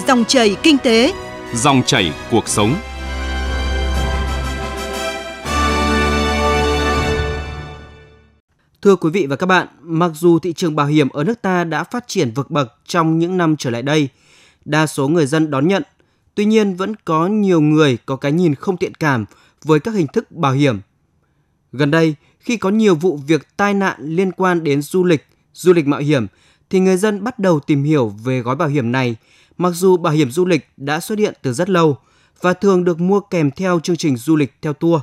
Dòng 0.08 0.26
chảy 0.28 0.56
kinh 0.64 0.78
tế, 0.78 1.14
dòng 1.54 1.82
chảy 1.86 2.12
cuộc 2.32 2.48
sống. 2.48 2.76
Thưa 8.90 8.96
quý 8.96 9.10
vị 9.10 9.26
và 9.26 9.36
các 9.36 9.46
bạn, 9.46 9.68
mặc 9.82 10.12
dù 10.16 10.40
thị 10.40 10.54
trường 10.54 10.76
bảo 10.76 10.88
hiểm 10.88 11.10
ở 11.10 11.24
nước 11.24 11.42
ta 11.42 11.64
đã 11.64 11.84
phát 11.84 12.08
triển 12.08 12.32
vượt 12.36 12.52
bậc 12.52 12.74
trong 12.86 13.20
những 13.20 13.38
năm 13.38 13.56
trở 13.58 13.70
lại 13.70 13.82
đây, 13.82 14.10
đa 14.66 14.88
số 14.88 15.08
người 15.08 15.26
dân 15.26 15.52
đón 15.52 15.68
nhận, 15.68 15.84
tuy 16.36 16.46
nhiên 16.46 16.76
vẫn 16.76 16.96
có 17.06 17.28
nhiều 17.28 17.62
người 17.62 17.98
có 18.06 18.16
cái 18.16 18.32
nhìn 18.32 18.56
không 18.56 18.78
thiện 18.78 18.96
cảm 18.96 19.26
với 19.64 19.80
các 19.80 19.94
hình 19.94 20.08
thức 20.08 20.32
bảo 20.32 20.54
hiểm. 20.54 20.80
Gần 21.72 21.92
đây, 21.92 22.16
khi 22.40 22.58
có 22.58 22.70
nhiều 22.70 22.96
vụ 22.96 23.20
việc 23.28 23.58
tai 23.58 23.74
nạn 23.74 23.96
liên 24.00 24.32
quan 24.32 24.64
đến 24.64 24.82
du 24.82 25.04
lịch, 25.04 25.26
du 25.54 25.74
lịch 25.74 25.88
mạo 25.88 26.00
hiểm, 26.00 26.28
thì 26.70 26.80
người 26.80 26.98
dân 26.98 27.24
bắt 27.24 27.40
đầu 27.40 27.60
tìm 27.60 27.84
hiểu 27.84 28.14
về 28.24 28.42
gói 28.42 28.56
bảo 28.56 28.68
hiểm 28.68 28.92
này, 28.92 29.16
mặc 29.58 29.72
dù 29.72 29.98
bảo 29.98 30.14
hiểm 30.14 30.32
du 30.32 30.46
lịch 30.46 30.70
đã 30.78 31.00
xuất 31.00 31.20
hiện 31.20 31.34
từ 31.42 31.54
rất 31.54 31.70
lâu 31.70 31.98
và 32.42 32.54
thường 32.54 32.84
được 32.84 33.00
mua 33.00 33.20
kèm 33.20 33.52
theo 33.52 33.80
chương 33.80 33.98
trình 33.98 34.18
du 34.18 34.36
lịch 34.36 34.54
theo 34.62 34.74
tour. 34.74 35.02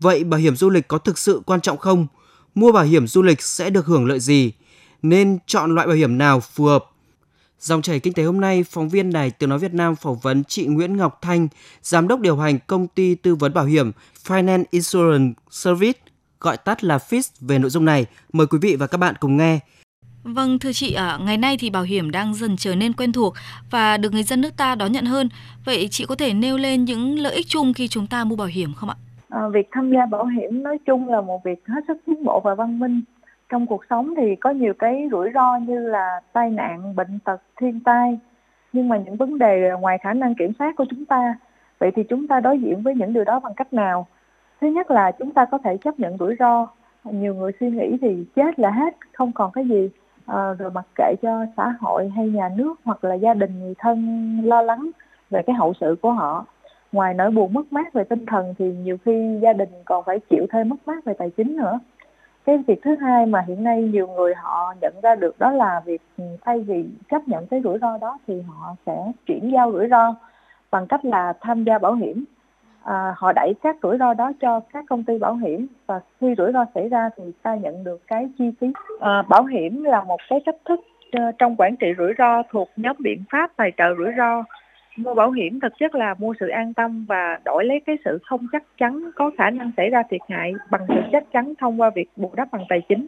Vậy 0.00 0.24
bảo 0.24 0.40
hiểm 0.40 0.56
du 0.56 0.70
lịch 0.70 0.88
có 0.88 0.98
thực 0.98 1.18
sự 1.18 1.42
quan 1.46 1.60
trọng 1.60 1.78
không? 1.78 2.06
Mua 2.54 2.72
bảo 2.72 2.84
hiểm 2.84 3.06
du 3.06 3.22
lịch 3.22 3.42
sẽ 3.42 3.70
được 3.70 3.86
hưởng 3.86 4.06
lợi 4.06 4.20
gì, 4.20 4.52
nên 5.02 5.38
chọn 5.46 5.74
loại 5.74 5.86
bảo 5.86 5.96
hiểm 5.96 6.18
nào 6.18 6.40
phù 6.40 6.64
hợp. 6.64 6.84
Dòng 7.60 7.82
chảy 7.82 8.00
kinh 8.00 8.12
tế 8.12 8.22
hôm 8.22 8.40
nay, 8.40 8.64
phóng 8.70 8.88
viên 8.88 9.12
Đài 9.12 9.30
Tiếng 9.30 9.48
Nói 9.48 9.58
Việt 9.58 9.74
Nam 9.74 9.96
phỏng 9.96 10.18
vấn 10.18 10.44
chị 10.44 10.66
Nguyễn 10.66 10.96
Ngọc 10.96 11.18
Thanh, 11.22 11.48
Giám 11.82 12.08
đốc 12.08 12.20
điều 12.20 12.36
hành 12.36 12.58
công 12.66 12.88
ty 12.88 13.14
tư 13.14 13.34
vấn 13.34 13.54
bảo 13.54 13.64
hiểm 13.64 13.92
Finance 14.26 14.64
Insurance 14.70 15.32
Service, 15.50 16.00
gọi 16.40 16.56
tắt 16.56 16.84
là 16.84 16.98
FIS 16.98 17.22
về 17.40 17.58
nội 17.58 17.70
dung 17.70 17.84
này. 17.84 18.06
Mời 18.32 18.46
quý 18.46 18.58
vị 18.62 18.76
và 18.76 18.86
các 18.86 18.98
bạn 18.98 19.14
cùng 19.20 19.36
nghe. 19.36 19.58
Vâng, 20.22 20.58
thưa 20.58 20.72
chị, 20.72 20.92
à, 20.92 21.18
ngày 21.22 21.36
nay 21.36 21.56
thì 21.56 21.70
bảo 21.70 21.82
hiểm 21.82 22.10
đang 22.10 22.34
dần 22.34 22.56
trở 22.56 22.74
nên 22.74 22.92
quen 22.92 23.12
thuộc 23.12 23.34
và 23.70 23.96
được 23.96 24.12
người 24.12 24.22
dân 24.22 24.40
nước 24.40 24.56
ta 24.56 24.74
đón 24.74 24.92
nhận 24.92 25.06
hơn. 25.06 25.28
Vậy 25.64 25.88
chị 25.90 26.04
có 26.04 26.14
thể 26.14 26.34
nêu 26.34 26.58
lên 26.58 26.84
những 26.84 27.18
lợi 27.18 27.34
ích 27.34 27.48
chung 27.48 27.74
khi 27.74 27.88
chúng 27.88 28.06
ta 28.06 28.24
mua 28.24 28.36
bảo 28.36 28.46
hiểm 28.46 28.74
không 28.74 28.90
ạ? 28.90 28.96
À, 29.32 29.48
việc 29.48 29.68
tham 29.72 29.90
gia 29.90 30.06
bảo 30.06 30.26
hiểm 30.26 30.62
nói 30.62 30.78
chung 30.78 31.08
là 31.08 31.20
một 31.20 31.44
việc 31.44 31.66
hết 31.66 31.84
sức 31.88 31.98
tiến 32.06 32.24
bộ 32.24 32.40
và 32.40 32.54
văn 32.54 32.78
minh. 32.78 33.02
Trong 33.48 33.66
cuộc 33.66 33.84
sống 33.90 34.14
thì 34.16 34.36
có 34.36 34.50
nhiều 34.50 34.74
cái 34.78 35.08
rủi 35.10 35.30
ro 35.34 35.56
như 35.56 35.78
là 35.88 36.20
tai 36.32 36.50
nạn, 36.50 36.96
bệnh 36.96 37.18
tật, 37.24 37.42
thiên 37.56 37.80
tai. 37.80 38.18
Nhưng 38.72 38.88
mà 38.88 38.96
những 38.96 39.16
vấn 39.16 39.38
đề 39.38 39.70
ngoài 39.80 39.98
khả 39.98 40.12
năng 40.12 40.34
kiểm 40.34 40.52
soát 40.58 40.76
của 40.76 40.84
chúng 40.90 41.04
ta. 41.04 41.34
Vậy 41.78 41.90
thì 41.96 42.02
chúng 42.04 42.28
ta 42.28 42.40
đối 42.40 42.58
diện 42.58 42.82
với 42.82 42.94
những 42.94 43.12
điều 43.12 43.24
đó 43.24 43.40
bằng 43.40 43.54
cách 43.54 43.72
nào? 43.72 44.06
Thứ 44.60 44.66
nhất 44.66 44.90
là 44.90 45.12
chúng 45.12 45.32
ta 45.32 45.44
có 45.44 45.58
thể 45.58 45.76
chấp 45.76 46.00
nhận 46.00 46.18
rủi 46.18 46.36
ro. 46.38 46.66
Nhiều 47.04 47.34
người 47.34 47.52
suy 47.60 47.70
nghĩ 47.70 47.96
thì 48.00 48.24
chết 48.36 48.58
là 48.58 48.70
hết, 48.70 48.96
không 49.12 49.32
còn 49.32 49.52
cái 49.52 49.64
gì. 49.64 49.90
À, 50.26 50.52
rồi 50.58 50.70
mặc 50.70 50.86
kệ 50.94 51.14
cho 51.22 51.46
xã 51.56 51.74
hội 51.80 52.08
hay 52.08 52.28
nhà 52.28 52.48
nước 52.56 52.74
hoặc 52.84 53.04
là 53.04 53.14
gia 53.14 53.34
đình 53.34 53.60
người 53.60 53.74
thân 53.78 54.38
lo 54.44 54.62
lắng 54.62 54.90
về 55.30 55.42
cái 55.42 55.54
hậu 55.54 55.72
sự 55.80 55.96
của 56.02 56.12
họ 56.12 56.46
ngoài 56.92 57.14
nỗi 57.14 57.30
buồn 57.30 57.52
mất 57.52 57.72
mát 57.72 57.92
về 57.92 58.04
tinh 58.04 58.26
thần 58.26 58.54
thì 58.58 58.72
nhiều 58.72 58.96
khi 59.04 59.38
gia 59.42 59.52
đình 59.52 59.68
còn 59.84 60.04
phải 60.04 60.20
chịu 60.30 60.46
thêm 60.50 60.68
mất 60.68 60.76
mát 60.86 61.04
về 61.04 61.14
tài 61.14 61.30
chính 61.30 61.56
nữa. 61.56 61.78
Cái 62.44 62.58
việc 62.66 62.82
thứ 62.82 62.96
hai 62.96 63.26
mà 63.26 63.44
hiện 63.48 63.64
nay 63.64 63.82
nhiều 63.82 64.06
người 64.06 64.34
họ 64.34 64.74
nhận 64.80 64.94
ra 65.02 65.14
được 65.14 65.38
đó 65.38 65.50
là 65.50 65.82
việc 65.84 66.02
ừ, 66.18 66.24
thay 66.44 66.60
vì 66.60 66.84
chấp 67.10 67.28
nhận 67.28 67.46
cái 67.46 67.60
rủi 67.64 67.78
ro 67.78 67.98
đó 68.00 68.18
thì 68.26 68.42
họ 68.42 68.74
sẽ 68.86 69.12
chuyển 69.26 69.52
giao 69.52 69.72
rủi 69.72 69.88
ro 69.88 70.14
bằng 70.70 70.86
cách 70.86 71.04
là 71.04 71.32
tham 71.40 71.64
gia 71.64 71.78
bảo 71.78 71.94
hiểm. 71.94 72.24
À, 72.84 73.14
họ 73.16 73.32
đẩy 73.32 73.54
các 73.62 73.76
rủi 73.82 73.98
ro 73.98 74.14
đó 74.14 74.32
cho 74.40 74.60
các 74.72 74.84
công 74.88 75.04
ty 75.04 75.18
bảo 75.18 75.34
hiểm 75.34 75.66
và 75.86 76.00
khi 76.20 76.34
rủi 76.38 76.52
ro 76.52 76.64
xảy 76.74 76.88
ra 76.88 77.10
thì 77.16 77.22
ta 77.42 77.54
nhận 77.54 77.84
được 77.84 78.06
cái 78.06 78.28
chi 78.38 78.50
phí. 78.60 78.72
À, 79.00 79.22
bảo 79.22 79.44
hiểm 79.44 79.84
là 79.84 80.04
một 80.04 80.20
cái 80.28 80.40
cách 80.46 80.56
thức 80.64 80.80
ờ, 81.12 81.32
trong 81.38 81.56
quản 81.56 81.76
trị 81.76 81.86
rủi 81.98 82.12
ro 82.18 82.42
thuộc 82.50 82.68
nhóm 82.76 82.96
biện 82.98 83.24
pháp 83.30 83.50
tài 83.56 83.72
trợ 83.76 83.94
rủi 83.98 84.12
ro 84.16 84.44
mua 84.96 85.14
bảo 85.14 85.30
hiểm 85.30 85.60
thực 85.60 85.72
chất 85.80 85.94
là 85.94 86.14
mua 86.18 86.34
sự 86.40 86.48
an 86.48 86.74
tâm 86.74 87.04
và 87.08 87.38
đổi 87.44 87.64
lấy 87.64 87.80
cái 87.86 87.96
sự 88.04 88.18
không 88.24 88.46
chắc 88.52 88.62
chắn 88.78 89.10
có 89.16 89.30
khả 89.38 89.50
năng 89.50 89.72
xảy 89.76 89.90
ra 89.90 90.02
thiệt 90.10 90.20
hại 90.28 90.52
bằng 90.70 90.82
sự 90.88 91.00
chắc 91.12 91.24
chắn 91.32 91.54
thông 91.60 91.80
qua 91.80 91.90
việc 91.94 92.08
bù 92.16 92.32
đắp 92.36 92.48
bằng 92.52 92.64
tài 92.68 92.82
chính. 92.88 93.06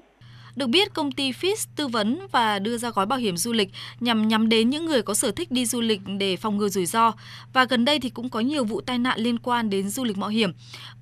Được 0.56 0.66
biết, 0.72 0.94
công 0.94 1.12
ty 1.12 1.30
FIS 1.30 1.66
tư 1.76 1.88
vấn 1.92 2.18
và 2.32 2.58
đưa 2.58 2.76
ra 2.76 2.90
gói 2.94 3.06
bảo 3.06 3.18
hiểm 3.18 3.36
du 3.36 3.52
lịch 3.52 3.68
nhằm 4.00 4.28
nhắm 4.28 4.48
đến 4.48 4.70
những 4.70 4.86
người 4.86 5.02
có 5.02 5.14
sở 5.14 5.30
thích 5.36 5.50
đi 5.50 5.64
du 5.64 5.80
lịch 5.80 6.00
để 6.18 6.36
phòng 6.36 6.56
ngừa 6.56 6.68
rủi 6.68 6.86
ro. 6.86 7.12
Và 7.52 7.64
gần 7.70 7.84
đây 7.84 7.98
thì 8.02 8.10
cũng 8.10 8.28
có 8.28 8.40
nhiều 8.40 8.64
vụ 8.64 8.80
tai 8.80 8.98
nạn 8.98 9.18
liên 9.18 9.38
quan 9.44 9.70
đến 9.70 9.88
du 9.88 10.04
lịch 10.04 10.18
mạo 10.18 10.28
hiểm. 10.28 10.50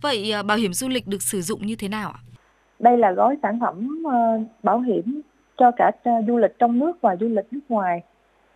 Vậy 0.03 0.33
à, 0.33 0.43
bảo 0.43 0.57
hiểm 0.57 0.73
du 0.73 0.89
lịch 0.89 1.07
được 1.07 1.23
sử 1.23 1.41
dụng 1.41 1.67
như 1.67 1.77
thế 1.79 1.89
nào 1.89 2.11
ạ? 2.11 2.21
Đây 2.79 2.99
là 2.99 3.13
gói 3.13 3.37
sản 3.43 3.59
phẩm 3.61 4.05
ờ, 4.05 4.41
bảo 4.63 4.81
hiểm 4.81 5.21
cho 5.57 5.71
cả 5.77 5.91
du 6.27 6.39
lịch 6.39 6.59
trong 6.59 6.79
nước 6.79 6.93
và 7.01 7.17
du 7.17 7.29
lịch 7.29 7.47
nước 7.51 7.61
ngoài. 7.69 8.03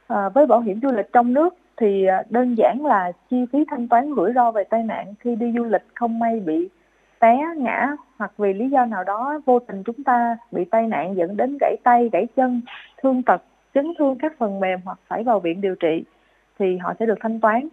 À, 0.07 0.29
với 0.29 0.47
bảo 0.47 0.61
hiểm 0.61 0.81
du 0.83 0.89
lịch 0.97 1.07
trong 1.13 1.35
nước 1.35 1.55
thì 1.77 2.07
à, 2.07 2.23
đơn 2.31 2.55
giản 2.59 2.87
là 2.87 3.13
chi 3.31 3.45
phí 3.53 3.65
thanh 3.71 3.89
toán 3.89 4.15
rủi 4.17 4.33
ro 4.33 4.51
về 4.51 4.65
tai 4.65 4.83
nạn 4.83 5.15
khi 5.21 5.37
đi 5.37 5.53
du 5.57 5.65
lịch 5.65 5.83
không 5.95 6.19
may 6.19 6.41
bị 6.41 6.69
té 7.19 7.39
ngã 7.57 7.97
hoặc 8.19 8.33
vì 8.39 8.53
lý 8.53 8.71
do 8.71 8.85
nào 8.85 9.05
đó 9.05 9.41
vô 9.45 9.59
tình 9.59 9.83
chúng 9.83 10.05
ta 10.05 10.37
bị 10.53 10.65
tai 10.65 10.87
nạn 10.87 11.17
dẫn 11.17 11.37
đến 11.37 11.59
gãy 11.61 11.77
tay, 11.85 12.11
gãy 12.13 12.27
chân, 12.37 12.61
thương 13.03 13.23
tật, 13.23 13.43
chấn 13.75 13.93
thương 13.99 14.19
các 14.19 14.33
phần 14.39 14.61
mềm 14.61 14.81
hoặc 14.85 14.99
phải 15.07 15.23
vào 15.23 15.41
viện 15.41 15.61
điều 15.61 15.75
trị 15.75 16.05
thì 16.59 16.77
họ 16.77 16.95
sẽ 16.99 17.07
được 17.07 17.19
thanh 17.21 17.41
toán. 17.41 17.69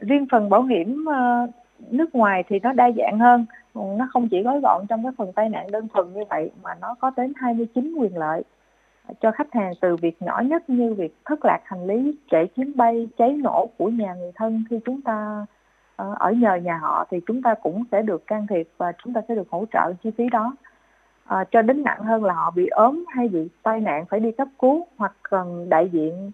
Riêng 0.00 0.26
phần 0.30 0.48
bảo 0.50 0.62
hiểm 0.62 1.04
ờ, 1.04 1.46
nước 1.90 2.14
ngoài 2.14 2.44
thì 2.48 2.58
nó 2.62 2.72
đa 2.72 2.90
dạng 2.96 3.18
hơn, 3.18 3.46
nó 3.74 4.08
không 4.12 4.28
chỉ 4.28 4.42
gói 4.42 4.60
gọn 4.60 4.86
trong 4.88 5.02
cái 5.02 5.12
phần 5.18 5.32
tai 5.32 5.48
nạn 5.48 5.70
đơn 5.70 5.88
thuần 5.88 6.12
như 6.12 6.24
vậy 6.30 6.50
mà 6.62 6.70
nó 6.80 6.94
có 7.00 7.10
đến 7.16 7.32
29 7.36 7.94
quyền 7.98 8.16
lợi 8.16 8.42
cho 9.20 9.30
khách 9.30 9.52
hàng 9.52 9.72
từ 9.80 9.96
việc 9.96 10.22
nhỏ 10.22 10.40
nhất 10.40 10.70
như 10.70 10.94
việc 10.94 11.16
thất 11.24 11.44
lạc 11.44 11.60
hành 11.64 11.86
lý, 11.86 12.18
trễ 12.30 12.46
chuyến 12.46 12.76
bay, 12.76 13.08
cháy 13.18 13.32
nổ 13.32 13.70
của 13.76 13.88
nhà 13.88 14.14
người 14.14 14.32
thân 14.34 14.64
khi 14.70 14.80
chúng 14.84 15.02
ta 15.02 15.46
ờ, 15.96 16.14
ở 16.18 16.32
nhờ 16.32 16.54
nhà 16.54 16.78
họ 16.78 17.06
thì 17.10 17.20
chúng 17.26 17.42
ta 17.42 17.54
cũng 17.54 17.84
sẽ 17.92 18.02
được 18.02 18.26
can 18.26 18.46
thiệp 18.46 18.68
và 18.78 18.92
chúng 19.04 19.12
ta 19.12 19.20
sẽ 19.28 19.34
được 19.34 19.50
hỗ 19.50 19.64
trợ 19.72 19.92
chi 20.02 20.10
phí 20.18 20.28
đó. 20.28 20.56
À, 21.24 21.44
cho 21.50 21.62
đến 21.62 21.82
nặng 21.82 22.02
hơn 22.02 22.24
là 22.24 22.34
họ 22.34 22.50
bị 22.50 22.66
ốm 22.66 23.04
hay 23.08 23.28
bị 23.28 23.48
tai 23.62 23.80
nạn 23.80 24.04
phải 24.10 24.20
đi 24.20 24.32
cấp 24.32 24.48
cứu 24.58 24.86
hoặc 24.96 25.12
cần 25.22 25.68
đại 25.68 25.88
diện 25.92 26.30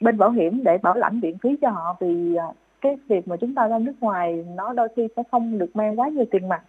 bên 0.00 0.18
bảo 0.18 0.30
hiểm 0.30 0.64
để 0.64 0.78
bảo 0.78 0.94
lãnh 0.94 1.20
viện 1.20 1.38
phí 1.38 1.56
cho 1.62 1.70
họ 1.70 1.96
vì 2.00 2.34
ờ, 2.34 2.52
cái 2.80 2.98
việc 3.08 3.28
mà 3.28 3.36
chúng 3.36 3.54
ta 3.54 3.68
ra 3.68 3.78
nước 3.78 3.94
ngoài 4.00 4.44
nó 4.56 4.72
đôi 4.72 4.88
khi 4.96 5.08
sẽ 5.16 5.22
không 5.30 5.58
được 5.58 5.76
mang 5.76 6.00
quá 6.00 6.08
nhiều 6.08 6.24
tiền 6.30 6.48
mặt 6.48 6.62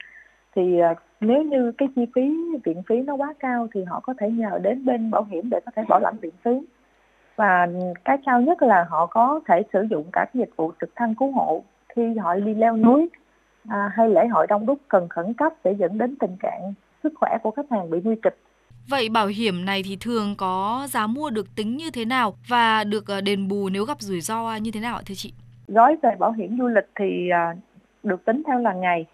thì 0.55 0.79
nếu 1.21 1.43
như 1.43 1.71
cái 1.77 1.87
chi 1.95 2.05
phí 2.15 2.21
viện 2.63 2.81
phí 2.89 2.95
nó 2.95 3.15
quá 3.15 3.33
cao 3.39 3.67
thì 3.73 3.83
họ 3.83 3.99
có 3.99 4.13
thể 4.19 4.29
nhờ 4.29 4.59
đến 4.63 4.85
bên 4.85 5.11
bảo 5.11 5.23
hiểm 5.23 5.49
để 5.49 5.59
có 5.65 5.71
thể 5.75 5.83
bảo 5.89 5.99
lãnh 5.99 6.17
viện 6.21 6.33
phí 6.43 6.51
và 7.35 7.67
cái 8.05 8.17
cao 8.25 8.41
nhất 8.41 8.61
là 8.61 8.85
họ 8.89 9.05
có 9.05 9.39
thể 9.47 9.61
sử 9.73 9.87
dụng 9.89 10.05
cả 10.13 10.25
cái 10.33 10.39
dịch 10.39 10.55
vụ 10.55 10.71
trực 10.81 10.89
thăng 10.95 11.15
cứu 11.15 11.31
hộ 11.31 11.63
khi 11.95 12.17
họ 12.17 12.35
đi 12.35 12.53
leo 12.53 12.77
núi 12.77 13.09
à, 13.67 13.91
hay 13.93 14.09
lễ 14.09 14.27
hội 14.27 14.47
đông 14.47 14.65
đúc 14.65 14.79
cần 14.87 15.07
khẩn 15.09 15.33
cấp 15.33 15.53
để 15.63 15.75
dẫn 15.79 15.97
đến 15.97 16.15
tình 16.19 16.35
trạng 16.43 16.73
sức 17.03 17.13
khỏe 17.15 17.37
của 17.43 17.51
khách 17.51 17.71
hàng 17.71 17.89
bị 17.89 17.97
nguy 18.03 18.15
kịch. 18.23 18.37
Vậy 18.89 19.09
bảo 19.09 19.27
hiểm 19.27 19.65
này 19.65 19.81
thì 19.85 19.97
thường 20.01 20.35
có 20.37 20.87
giá 20.89 21.07
mua 21.07 21.29
được 21.29 21.55
tính 21.55 21.77
như 21.77 21.91
thế 21.93 22.05
nào 22.05 22.33
và 22.47 22.83
được 22.83 23.11
à, 23.11 23.21
đền 23.21 23.47
bù 23.47 23.69
nếu 23.69 23.85
gặp 23.85 24.01
rủi 24.01 24.21
ro 24.21 24.55
như 24.55 24.71
thế 24.71 24.79
nào 24.79 24.99
thưa 25.05 25.15
chị? 25.15 25.33
Gói 25.67 25.97
về 26.03 26.09
bảo 26.19 26.31
hiểm 26.31 26.57
du 26.57 26.67
lịch 26.67 26.89
thì 26.99 27.29
à, 27.29 27.55
được 28.03 28.25
tính 28.25 28.41
theo 28.47 28.59
là 28.59 28.73
ngày 28.73 29.05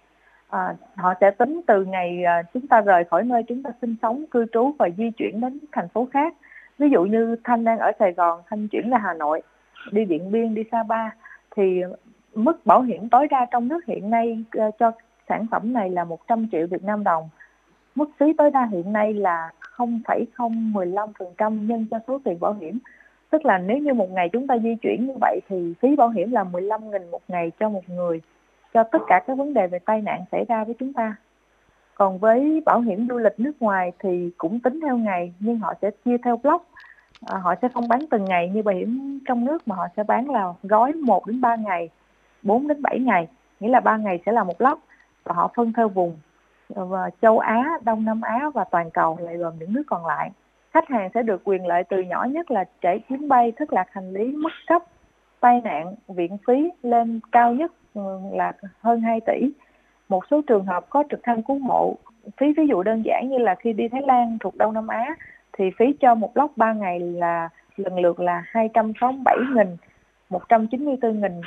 à, 0.54 0.76
họ 0.96 1.14
sẽ 1.22 1.32
tính 1.32 1.62
từ 1.68 1.86
ngày 1.86 2.24
à, 2.24 2.44
chúng 2.54 2.68
ta 2.68 2.82
rời 2.82 3.04
khỏi 3.04 3.24
nơi 3.24 3.44
chúng 3.48 3.64
ta 3.64 3.70
sinh 3.82 3.96
sống 4.02 4.26
cư 4.32 4.46
trú 4.54 4.72
và 4.80 4.90
di 4.98 5.12
chuyển 5.12 5.42
đến 5.42 5.60
thành 5.72 5.88
phố 5.90 6.08
khác. 6.14 6.34
Ví 6.80 6.90
dụ 6.90 7.04
như 7.04 7.36
thanh 7.44 7.64
đang 7.64 7.80
ở 7.80 7.92
sài 8.00 8.14
gòn 8.14 8.42
thanh 8.50 8.68
chuyển 8.68 8.90
ra 8.90 8.98
hà 8.98 9.14
nội 9.14 9.42
đi 9.92 10.06
điện 10.06 10.32
biên 10.32 10.56
đi 10.56 10.64
sapa 10.72 11.10
thì 11.56 11.82
mức 12.34 12.66
bảo 12.66 12.82
hiểm 12.82 13.10
tối 13.10 13.28
đa 13.28 13.48
trong 13.52 13.68
nước 13.68 13.86
hiện 13.86 14.10
nay 14.10 14.44
à, 14.52 14.70
cho 14.80 14.92
sản 15.30 15.46
phẩm 15.52 15.74
này 15.74 15.90
là 15.90 16.04
100 16.04 16.48
triệu 16.52 16.68
Việt 16.68 16.84
Nam 16.84 17.04
đồng. 17.04 17.30
Mức 17.96 18.10
phí 18.20 18.34
tối 18.38 18.52
đa 18.52 18.66
hiện 18.72 18.94
nay 18.94 19.14
là 19.14 19.52
0,015% 19.76 21.68
nhân 21.68 21.86
cho 21.92 22.00
số 22.08 22.20
tiền 22.24 22.40
bảo 22.40 22.54
hiểm. 22.54 22.80
Tức 23.30 23.46
là 23.46 23.58
nếu 23.58 23.78
như 23.78 23.94
một 23.94 24.12
ngày 24.12 24.30
chúng 24.30 24.48
ta 24.48 24.58
di 24.58 24.76
chuyển 24.82 25.08
như 25.08 25.14
vậy 25.22 25.40
thì 25.50 25.74
phí 25.82 25.96
bảo 25.96 26.10
hiểm 26.10 26.32
là 26.32 26.44
15.000 26.44 27.12
một 27.12 27.22
ngày 27.28 27.52
cho 27.60 27.70
một 27.70 27.90
người 27.90 28.22
cho 28.74 28.84
tất 28.84 29.02
cả 29.08 29.22
các 29.28 29.38
vấn 29.38 29.54
đề 29.54 29.68
về 29.68 29.80
tai 29.80 30.02
nạn 30.02 30.24
xảy 30.32 30.46
ra 30.50 30.64
với 30.64 30.76
chúng 30.80 30.94
ta. 30.94 31.16
Còn 31.96 32.18
với 32.18 32.62
bảo 32.66 32.82
hiểm 32.82 33.08
du 33.10 33.18
lịch 33.18 33.40
nước 33.40 33.62
ngoài 33.62 33.92
thì 34.00 34.32
cũng 34.38 34.60
tính 34.60 34.80
theo 34.82 34.98
ngày 34.98 35.34
nhưng 35.40 35.60
họ 35.60 35.74
sẽ 35.82 35.92
chia 36.06 36.18
theo 36.18 36.38
block. 36.38 36.66
À, 37.26 37.38
họ 37.38 37.56
sẽ 37.62 37.68
không 37.74 37.88
bán 37.88 38.00
từng 38.12 38.26
ngày 38.26 38.50
như 38.50 38.62
bảo 38.62 38.76
hiểm 38.76 39.20
trong 39.28 39.46
nước 39.46 39.68
mà 39.68 39.76
họ 39.76 39.88
sẽ 39.98 40.04
bán 40.04 40.30
là 40.30 40.54
gói 40.64 40.94
1 40.94 41.28
đến 41.28 41.42
3 41.42 41.56
ngày 41.56 41.90
4 42.42 42.68
đến 42.68 42.82
7 42.82 43.00
ngày. 43.00 43.28
Nghĩa 43.60 43.70
là 43.70 43.80
3 43.80 43.98
ngày 43.98 44.20
sẽ 44.26 44.32
là 44.32 44.44
một 44.44 44.58
block 44.60 44.82
và 45.24 45.34
họ 45.36 45.52
phân 45.56 45.74
theo 45.74 45.90
vùng. 45.90 46.18
Và 46.70 47.10
châu 47.22 47.40
Á, 47.40 47.78
Đông 47.84 48.06
Nam 48.06 48.22
Á 48.22 48.50
và 48.54 48.64
toàn 48.64 48.92
cầu 48.92 49.18
lại 49.22 49.38
gồm 49.38 49.54
những 49.60 49.74
nước 49.74 49.84
còn 49.88 50.06
lại. 50.06 50.32
Khách 50.74 50.90
hàng 50.90 51.10
sẽ 51.14 51.24
được 51.24 51.42
quyền 51.44 51.68
lợi 51.68 51.84
từ 51.84 52.02
nhỏ 52.02 52.24
nhất 52.24 52.52
là 52.52 52.66
trễ 52.82 53.00
chuyến 53.10 53.28
bay, 53.28 53.52
thất 53.52 53.74
lạc 53.74 53.88
hành 53.92 54.14
lý, 54.14 54.32
mất 54.32 54.52
cấp, 54.68 54.84
tai 55.44 55.62
nạn, 55.64 55.96
viện 56.08 56.38
phí 56.48 56.70
lên 56.84 57.20
cao 57.32 57.54
nhất 57.54 57.72
ừ, 57.94 58.02
là 58.34 58.54
hơn 58.82 59.02
2 59.02 59.22
tỷ. 59.22 59.52
Một 60.10 60.24
số 60.32 60.42
trường 60.48 60.66
hợp 60.66 60.90
có 60.90 61.04
trực 61.10 61.20
thăng 61.24 61.44
cứu 61.44 61.60
hộ, 61.60 61.98
phí 62.38 62.54
ví 62.58 62.68
dụ 62.68 62.84
đơn 62.84 63.02
giản 63.06 63.30
như 63.30 63.38
là 63.38 63.56
khi 63.56 63.74
đi 63.74 63.88
Thái 63.88 64.02
Lan 64.02 64.38
thuộc 64.40 64.56
Đông 64.56 64.74
Nam 64.74 64.88
Á 64.88 65.16
thì 65.54 65.72
phí 65.78 65.94
cho 66.00 66.16
một 66.16 66.38
lóc 66.38 66.52
3 66.56 66.74
ngày 66.74 67.00
là 67.00 67.50
lần 67.78 68.00
lượt 68.00 68.20
là 68.20 68.44
267 68.46 69.38
nghìn, 69.56 69.78
194 70.30 71.22
nghìn 71.22 71.42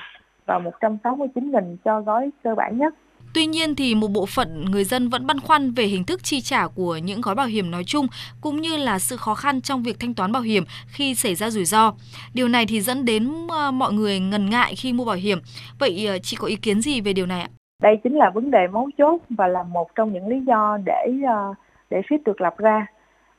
và 0.46 0.58
169 0.58 1.50
nghìn 1.50 1.76
cho 1.84 2.00
gói 2.00 2.30
cơ 2.42 2.54
bản 2.54 2.78
nhất. 2.78 2.94
Tuy 3.34 3.46
nhiên 3.46 3.74
thì 3.74 3.94
một 3.94 4.08
bộ 4.08 4.26
phận 4.26 4.64
người 4.70 4.84
dân 4.84 5.08
vẫn 5.08 5.26
băn 5.26 5.40
khoăn 5.40 5.70
về 5.70 5.84
hình 5.84 6.04
thức 6.04 6.20
chi 6.22 6.40
trả 6.40 6.68
của 6.68 6.96
những 6.96 7.20
gói 7.20 7.34
bảo 7.34 7.46
hiểm 7.46 7.70
nói 7.70 7.84
chung 7.86 8.06
cũng 8.40 8.60
như 8.60 8.76
là 8.76 8.98
sự 8.98 9.16
khó 9.16 9.34
khăn 9.34 9.60
trong 9.60 9.82
việc 9.82 9.96
thanh 10.00 10.14
toán 10.14 10.32
bảo 10.32 10.42
hiểm 10.42 10.64
khi 10.86 11.14
xảy 11.14 11.34
ra 11.34 11.50
rủi 11.50 11.64
ro. 11.64 11.92
Điều 12.34 12.48
này 12.48 12.66
thì 12.68 12.80
dẫn 12.80 13.04
đến 13.04 13.30
ờ, 13.48 13.70
mọi 13.70 13.92
người 13.92 14.20
ngần 14.20 14.50
ngại 14.50 14.74
khi 14.76 14.92
mua 14.92 15.04
bảo 15.04 15.16
hiểm. 15.16 15.38
Vậy 15.78 16.06
ờ, 16.06 16.18
chị 16.18 16.36
có 16.40 16.46
ý 16.46 16.56
kiến 16.56 16.80
gì 16.80 17.00
về 17.00 17.12
điều 17.12 17.26
này 17.26 17.40
ạ? 17.40 17.48
Đây 17.82 17.96
chính 18.04 18.16
là 18.16 18.30
vấn 18.30 18.50
đề 18.50 18.66
mấu 18.72 18.90
chốt 18.98 19.20
và 19.30 19.46
là 19.46 19.62
một 19.62 19.94
trong 19.94 20.12
những 20.12 20.28
lý 20.28 20.40
do 20.40 20.78
để 20.84 21.12
ờ, 21.28 21.54
để 21.90 22.00
FIT 22.08 22.18
được 22.24 22.40
lập 22.40 22.58
ra 22.58 22.86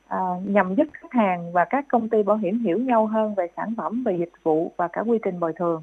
à, 0.08 0.18
nhằm 0.44 0.74
giúp 0.74 0.86
khách 0.92 1.12
hàng 1.12 1.52
và 1.52 1.64
các 1.64 1.84
công 1.88 2.08
ty 2.08 2.22
bảo 2.22 2.36
hiểm 2.36 2.64
hiểu 2.64 2.78
nhau 2.78 3.06
hơn 3.06 3.34
về 3.34 3.46
sản 3.56 3.74
phẩm, 3.76 4.04
về 4.04 4.16
dịch 4.18 4.32
vụ 4.42 4.72
và 4.76 4.88
cả 4.88 5.00
quy 5.00 5.18
trình 5.24 5.40
bồi 5.40 5.52
thường. 5.56 5.82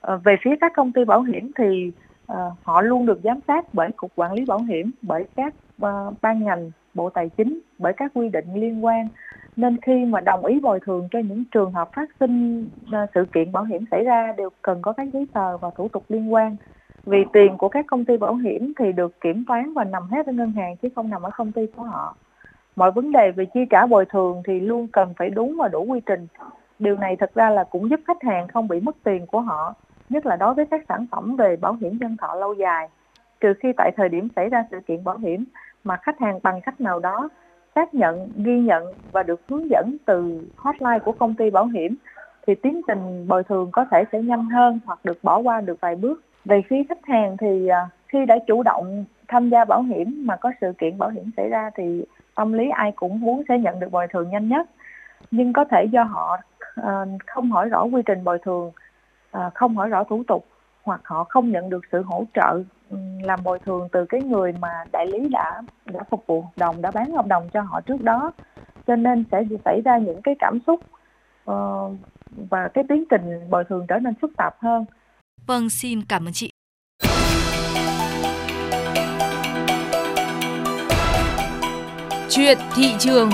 À, 0.00 0.16
về 0.16 0.36
phía 0.44 0.50
các 0.60 0.72
công 0.76 0.92
ty 0.92 1.04
bảo 1.04 1.22
hiểm 1.22 1.52
thì 1.58 1.90
Ờ, 2.26 2.50
họ 2.62 2.80
luôn 2.80 3.06
được 3.06 3.20
giám 3.24 3.40
sát 3.48 3.64
bởi 3.72 3.90
cục 3.96 4.12
quản 4.16 4.32
lý 4.32 4.44
bảo 4.44 4.58
hiểm 4.58 4.90
bởi 5.02 5.24
các 5.36 5.54
uh, 5.82 6.14
ban 6.22 6.44
ngành 6.44 6.70
bộ 6.94 7.10
tài 7.10 7.28
chính 7.28 7.60
bởi 7.78 7.92
các 7.92 8.12
quy 8.14 8.28
định 8.28 8.54
liên 8.54 8.84
quan. 8.84 9.08
Nên 9.56 9.76
khi 9.82 10.04
mà 10.04 10.20
đồng 10.20 10.44
ý 10.44 10.60
bồi 10.60 10.80
thường 10.80 11.08
cho 11.10 11.18
những 11.18 11.44
trường 11.44 11.72
hợp 11.72 11.90
phát 11.92 12.08
sinh 12.20 12.68
ờ, 12.92 13.06
sự 13.14 13.24
kiện 13.32 13.52
bảo 13.52 13.64
hiểm 13.64 13.84
xảy 13.90 14.04
ra 14.04 14.32
đều 14.36 14.50
cần 14.62 14.82
có 14.82 14.92
các 14.92 15.08
giấy 15.12 15.26
tờ 15.32 15.56
và 15.56 15.70
thủ 15.76 15.88
tục 15.88 16.04
liên 16.08 16.32
quan. 16.32 16.56
Vì 17.04 17.24
tiền 17.32 17.56
của 17.58 17.68
các 17.68 17.86
công 17.86 18.04
ty 18.04 18.16
bảo 18.16 18.34
hiểm 18.34 18.72
thì 18.78 18.92
được 18.92 19.20
kiểm 19.20 19.44
toán 19.48 19.74
và 19.74 19.84
nằm 19.84 20.02
hết 20.08 20.26
ở 20.26 20.32
ngân 20.32 20.52
hàng 20.52 20.76
chứ 20.76 20.88
không 20.94 21.10
nằm 21.10 21.22
ở 21.22 21.30
công 21.36 21.52
ty 21.52 21.66
của 21.76 21.82
họ. 21.82 22.16
Mọi 22.76 22.90
vấn 22.92 23.12
đề 23.12 23.30
về 23.30 23.44
chi 23.54 23.60
trả 23.70 23.86
bồi 23.86 24.04
thường 24.04 24.42
thì 24.46 24.60
luôn 24.60 24.88
cần 24.92 25.14
phải 25.16 25.30
đúng 25.30 25.56
và 25.58 25.68
đủ 25.68 25.84
quy 25.84 26.00
trình. 26.06 26.26
Điều 26.78 26.96
này 26.96 27.16
thật 27.16 27.30
ra 27.34 27.50
là 27.50 27.64
cũng 27.64 27.90
giúp 27.90 28.00
khách 28.06 28.22
hàng 28.22 28.48
không 28.48 28.68
bị 28.68 28.80
mất 28.80 28.96
tiền 29.04 29.26
của 29.26 29.40
họ 29.40 29.74
nhất 30.08 30.26
là 30.26 30.36
đối 30.36 30.54
với 30.54 30.66
các 30.66 30.84
sản 30.88 31.06
phẩm 31.10 31.36
về 31.36 31.56
bảo 31.56 31.72
hiểm 31.72 31.98
nhân 32.00 32.16
thọ 32.16 32.34
lâu 32.34 32.54
dài 32.54 32.88
trừ 33.40 33.54
khi 33.60 33.72
tại 33.76 33.90
thời 33.96 34.08
điểm 34.08 34.28
xảy 34.36 34.48
ra 34.48 34.64
sự 34.70 34.80
kiện 34.86 35.04
bảo 35.04 35.18
hiểm 35.18 35.44
mà 35.84 35.96
khách 35.96 36.20
hàng 36.20 36.38
bằng 36.42 36.60
cách 36.60 36.80
nào 36.80 36.98
đó 36.98 37.28
xác 37.74 37.94
nhận, 37.94 38.28
ghi 38.36 38.60
nhận 38.60 38.84
và 39.12 39.22
được 39.22 39.40
hướng 39.48 39.70
dẫn 39.70 39.96
từ 40.04 40.46
hotline 40.56 40.98
của 40.98 41.12
công 41.12 41.34
ty 41.34 41.50
bảo 41.50 41.66
hiểm 41.66 41.96
thì 42.46 42.54
tiến 42.54 42.80
trình 42.88 43.28
bồi 43.28 43.44
thường 43.44 43.70
có 43.72 43.84
thể 43.90 44.04
sẽ 44.12 44.22
nhanh 44.22 44.50
hơn 44.50 44.80
hoặc 44.86 44.98
được 45.04 45.18
bỏ 45.24 45.38
qua 45.38 45.60
được 45.60 45.80
vài 45.80 45.96
bước. 45.96 46.22
Về 46.44 46.62
phía 46.68 46.82
khách 46.88 47.06
hàng 47.06 47.36
thì 47.36 47.68
à, 47.68 47.88
khi 48.08 48.26
đã 48.26 48.38
chủ 48.46 48.62
động 48.62 49.04
tham 49.28 49.48
gia 49.48 49.64
bảo 49.64 49.82
hiểm 49.82 50.26
mà 50.26 50.36
có 50.36 50.52
sự 50.60 50.72
kiện 50.78 50.98
bảo 50.98 51.10
hiểm 51.10 51.30
xảy 51.36 51.48
ra 51.48 51.70
thì 51.74 52.04
tâm 52.34 52.52
lý 52.52 52.70
ai 52.70 52.92
cũng 52.96 53.20
muốn 53.20 53.42
sẽ 53.48 53.58
nhận 53.58 53.80
được 53.80 53.90
bồi 53.90 54.06
thường 54.08 54.30
nhanh 54.30 54.48
nhất. 54.48 54.66
Nhưng 55.30 55.52
có 55.52 55.64
thể 55.64 55.84
do 55.84 56.02
họ 56.02 56.38
à, 56.74 57.04
không 57.26 57.50
hỏi 57.50 57.68
rõ 57.68 57.84
quy 57.84 58.02
trình 58.06 58.24
bồi 58.24 58.38
thường 58.38 58.72
Ờ, 59.36 59.50
không 59.54 59.76
hỏi 59.76 59.88
rõ 59.88 60.04
thủ 60.04 60.22
tục 60.28 60.46
hoặc 60.82 61.00
họ 61.04 61.24
không 61.24 61.52
nhận 61.52 61.70
được 61.70 61.80
sự 61.92 62.02
hỗ 62.02 62.24
trợ 62.34 62.62
ừ, 62.90 62.96
làm 63.22 63.40
bồi 63.44 63.58
thường 63.58 63.88
từ 63.92 64.06
cái 64.08 64.22
người 64.22 64.52
mà 64.60 64.68
đại 64.92 65.06
lý 65.06 65.28
đã 65.28 65.62
đã 65.84 66.00
phục 66.10 66.24
vụ 66.26 66.42
hợp 66.42 66.50
đồng 66.56 66.82
đã 66.82 66.90
bán 66.90 67.12
hợp 67.12 67.26
đồng 67.26 67.48
cho 67.52 67.60
họ 67.60 67.80
trước 67.80 68.02
đó 68.02 68.32
cho 68.86 68.96
nên 68.96 69.24
sẽ 69.32 69.42
xảy 69.64 69.80
ra 69.84 69.98
những 69.98 70.22
cái 70.22 70.34
cảm 70.38 70.58
xúc 70.66 70.80
uh, 71.50 71.92
và 72.50 72.68
cái 72.74 72.84
tiến 72.88 73.04
trình 73.10 73.50
bồi 73.50 73.64
thường 73.64 73.86
trở 73.88 73.98
nên 73.98 74.14
phức 74.20 74.30
tạp 74.36 74.54
hơn. 74.58 74.84
Vâng, 75.46 75.68
xin 75.68 76.02
cảm 76.08 76.26
ơn 76.26 76.32
chị. 76.32 76.50
Chuyện 82.28 82.58
thị 82.74 82.94
trường 82.98 83.30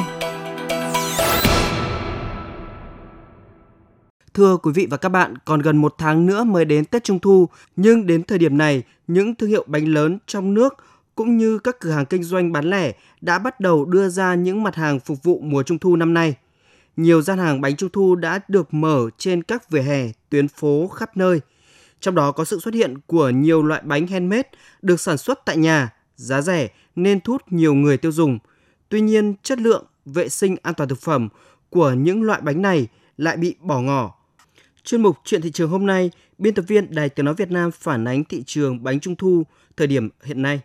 Thưa 4.35 4.57
quý 4.57 4.73
vị 4.75 4.87
và 4.91 4.97
các 4.97 5.09
bạn, 5.09 5.39
còn 5.45 5.61
gần 5.61 5.77
một 5.77 5.95
tháng 5.99 6.27
nữa 6.27 6.45
mới 6.45 6.65
đến 6.65 6.85
Tết 6.85 7.05
Trung 7.05 7.19
Thu, 7.19 7.49
nhưng 7.77 8.07
đến 8.07 8.23
thời 8.23 8.39
điểm 8.39 8.59
này, 8.59 8.83
những 9.07 9.35
thương 9.35 9.51
hiệu 9.51 9.65
bánh 9.67 9.89
lớn 9.89 10.19
trong 10.27 10.55
nước 10.55 10.75
cũng 11.15 11.37
như 11.37 11.59
các 11.59 11.81
cửa 11.81 11.91
hàng 11.91 12.07
kinh 12.07 12.23
doanh 12.23 12.53
bán 12.53 12.71
lẻ 12.71 12.93
đã 13.21 13.39
bắt 13.39 13.61
đầu 13.61 13.85
đưa 13.85 14.09
ra 14.09 14.35
những 14.35 14.63
mặt 14.63 14.75
hàng 14.75 15.01
phục 15.01 15.23
vụ 15.23 15.41
mùa 15.43 15.63
Trung 15.63 15.79
Thu 15.79 15.97
năm 15.97 16.15
nay. 16.15 16.35
Nhiều 16.97 17.23
gian 17.23 17.39
hàng 17.39 17.61
bánh 17.61 17.77
Trung 17.77 17.91
Thu 17.93 18.15
đã 18.15 18.41
được 18.49 18.75
mở 18.75 19.11
trên 19.19 19.43
các 19.43 19.71
vỉa 19.71 19.81
hè, 19.81 20.09
tuyến 20.31 20.49
phố 20.49 20.89
khắp 20.89 21.17
nơi. 21.17 21.41
Trong 22.01 22.15
đó 22.15 22.33
có 22.33 22.45
sự 22.45 22.61
xuất 22.61 22.75
hiện 22.75 22.95
của 23.07 23.29
nhiều 23.29 23.63
loại 23.63 23.83
bánh 23.85 24.07
handmade 24.07 24.49
được 24.83 25.01
sản 25.01 25.19
xuất 25.19 25.41
tại 25.45 25.57
nhà, 25.57 25.93
giá 26.17 26.43
rẻ 26.43 26.69
nên 26.97 27.21
thu 27.21 27.33
hút 27.33 27.43
nhiều 27.51 27.75
người 27.75 27.97
tiêu 27.97 28.13
dùng. 28.13 28.39
Tuy 28.89 29.01
nhiên, 29.01 29.35
chất 29.43 29.59
lượng, 29.59 29.85
vệ 30.05 30.29
sinh 30.29 30.57
an 30.63 30.75
toàn 30.75 30.89
thực 30.89 31.01
phẩm 31.01 31.29
của 31.71 31.93
những 31.93 32.23
loại 32.23 32.41
bánh 32.41 32.63
này 32.63 32.89
lại 33.17 33.37
bị 33.37 33.55
bỏ 33.61 33.81
ngỏ 33.81 34.22
Chuyên 34.85 35.03
mục 35.03 35.19
Chuyện 35.25 35.43
thị 35.43 35.51
trường 35.51 35.71
hôm 35.71 35.87
nay, 35.87 36.11
biên 36.39 36.55
tập 36.55 36.65
viên 36.69 36.95
Đài 36.95 37.09
Tiếng 37.09 37.27
Nói 37.27 37.35
Việt 37.35 37.51
Nam 37.51 37.71
phản 37.71 38.05
ánh 38.05 38.25
thị 38.25 38.43
trường 38.47 38.85
bánh 38.85 39.01
trung 39.01 39.17
thu 39.17 39.43
thời 39.77 39.87
điểm 39.87 40.09
hiện 40.25 40.43
nay. 40.43 40.61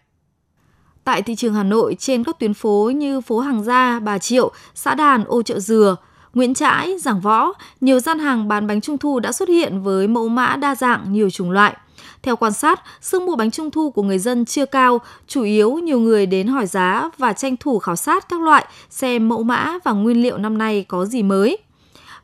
Tại 1.04 1.22
thị 1.22 1.36
trường 1.36 1.54
Hà 1.54 1.64
Nội, 1.64 1.96
trên 2.00 2.24
các 2.24 2.40
tuyến 2.40 2.54
phố 2.54 2.92
như 2.96 3.22
phố 3.22 3.40
Hàng 3.40 3.64
Gia, 3.64 4.00
Bà 4.00 4.18
Triệu, 4.18 4.52
xã 4.76 4.96
Đàn, 4.96 5.24
Ô 5.26 5.42
Chợ 5.42 5.60
Dừa, 5.60 5.96
Nguyễn 6.34 6.54
Trãi, 6.54 6.98
Giảng 7.00 7.22
Võ, 7.22 7.54
nhiều 7.82 8.00
gian 8.00 8.20
hàng 8.20 8.48
bán 8.48 8.68
bánh 8.68 8.82
trung 8.82 8.98
thu 8.98 9.20
đã 9.20 9.32
xuất 9.32 9.50
hiện 9.50 9.82
với 9.82 10.08
mẫu 10.08 10.28
mã 10.28 10.56
đa 10.56 10.76
dạng 10.76 11.14
nhiều 11.14 11.30
chủng 11.30 11.52
loại. 11.52 11.78
Theo 12.22 12.36
quan 12.36 12.54
sát, 12.54 12.82
sức 13.02 13.22
mua 13.22 13.36
bánh 13.36 13.52
trung 13.52 13.72
thu 13.72 13.92
của 13.92 14.04
người 14.04 14.20
dân 14.20 14.46
chưa 14.46 14.66
cao, 14.66 15.02
chủ 15.28 15.44
yếu 15.44 15.74
nhiều 15.74 16.00
người 16.00 16.26
đến 16.26 16.48
hỏi 16.48 16.66
giá 16.66 17.10
và 17.18 17.34
tranh 17.34 17.58
thủ 17.58 17.80
khảo 17.80 17.96
sát 17.96 18.30
các 18.30 18.42
loại, 18.42 18.66
xem 18.90 19.30
mẫu 19.30 19.44
mã 19.44 19.78
và 19.84 19.92
nguyên 19.92 20.22
liệu 20.22 20.38
năm 20.38 20.58
nay 20.58 20.86
có 20.88 21.06
gì 21.06 21.24
mới. 21.24 21.58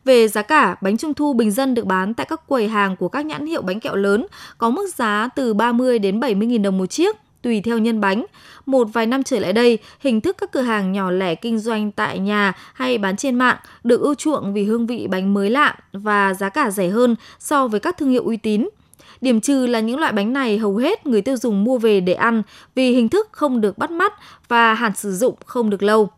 Về 0.05 0.27
giá 0.27 0.41
cả, 0.41 0.75
bánh 0.81 0.97
trung 0.97 1.13
thu 1.13 1.33
bình 1.33 1.51
dân 1.51 1.73
được 1.73 1.85
bán 1.85 2.13
tại 2.13 2.25
các 2.29 2.47
quầy 2.47 2.67
hàng 2.67 2.95
của 2.95 3.07
các 3.07 3.25
nhãn 3.25 3.45
hiệu 3.45 3.61
bánh 3.61 3.79
kẹo 3.79 3.95
lớn 3.95 4.25
có 4.57 4.69
mức 4.69 4.93
giá 4.95 5.29
từ 5.35 5.53
30 5.53 5.99
đến 5.99 6.19
70 6.19 6.47
000 6.51 6.61
đồng 6.61 6.77
một 6.77 6.85
chiếc, 6.85 7.15
tùy 7.41 7.61
theo 7.61 7.77
nhân 7.77 8.01
bánh. 8.01 8.25
Một 8.65 8.87
vài 8.93 9.05
năm 9.05 9.23
trở 9.23 9.39
lại 9.39 9.53
đây, 9.53 9.77
hình 9.99 10.21
thức 10.21 10.37
các 10.39 10.51
cửa 10.51 10.61
hàng 10.61 10.91
nhỏ 10.91 11.11
lẻ 11.11 11.35
kinh 11.35 11.59
doanh 11.59 11.91
tại 11.91 12.19
nhà 12.19 12.53
hay 12.73 12.97
bán 12.97 13.17
trên 13.17 13.35
mạng 13.35 13.57
được 13.83 14.01
ưu 14.01 14.15
chuộng 14.15 14.53
vì 14.53 14.63
hương 14.63 14.87
vị 14.87 15.07
bánh 15.07 15.33
mới 15.33 15.49
lạ 15.49 15.75
và 15.93 16.33
giá 16.33 16.49
cả 16.49 16.71
rẻ 16.71 16.89
hơn 16.89 17.15
so 17.39 17.67
với 17.67 17.79
các 17.79 17.97
thương 17.97 18.09
hiệu 18.09 18.23
uy 18.25 18.37
tín. 18.37 18.67
Điểm 19.21 19.41
trừ 19.41 19.67
là 19.67 19.79
những 19.79 19.99
loại 19.99 20.11
bánh 20.11 20.33
này 20.33 20.57
hầu 20.57 20.77
hết 20.77 21.05
người 21.05 21.21
tiêu 21.21 21.37
dùng 21.37 21.63
mua 21.63 21.77
về 21.77 21.99
để 21.99 22.13
ăn 22.13 22.43
vì 22.75 22.91
hình 22.91 23.09
thức 23.09 23.27
không 23.31 23.61
được 23.61 23.77
bắt 23.77 23.91
mắt 23.91 24.13
và 24.47 24.73
hạn 24.73 24.91
sử 24.95 25.11
dụng 25.11 25.35
không 25.45 25.69
được 25.69 25.83
lâu. 25.83 26.09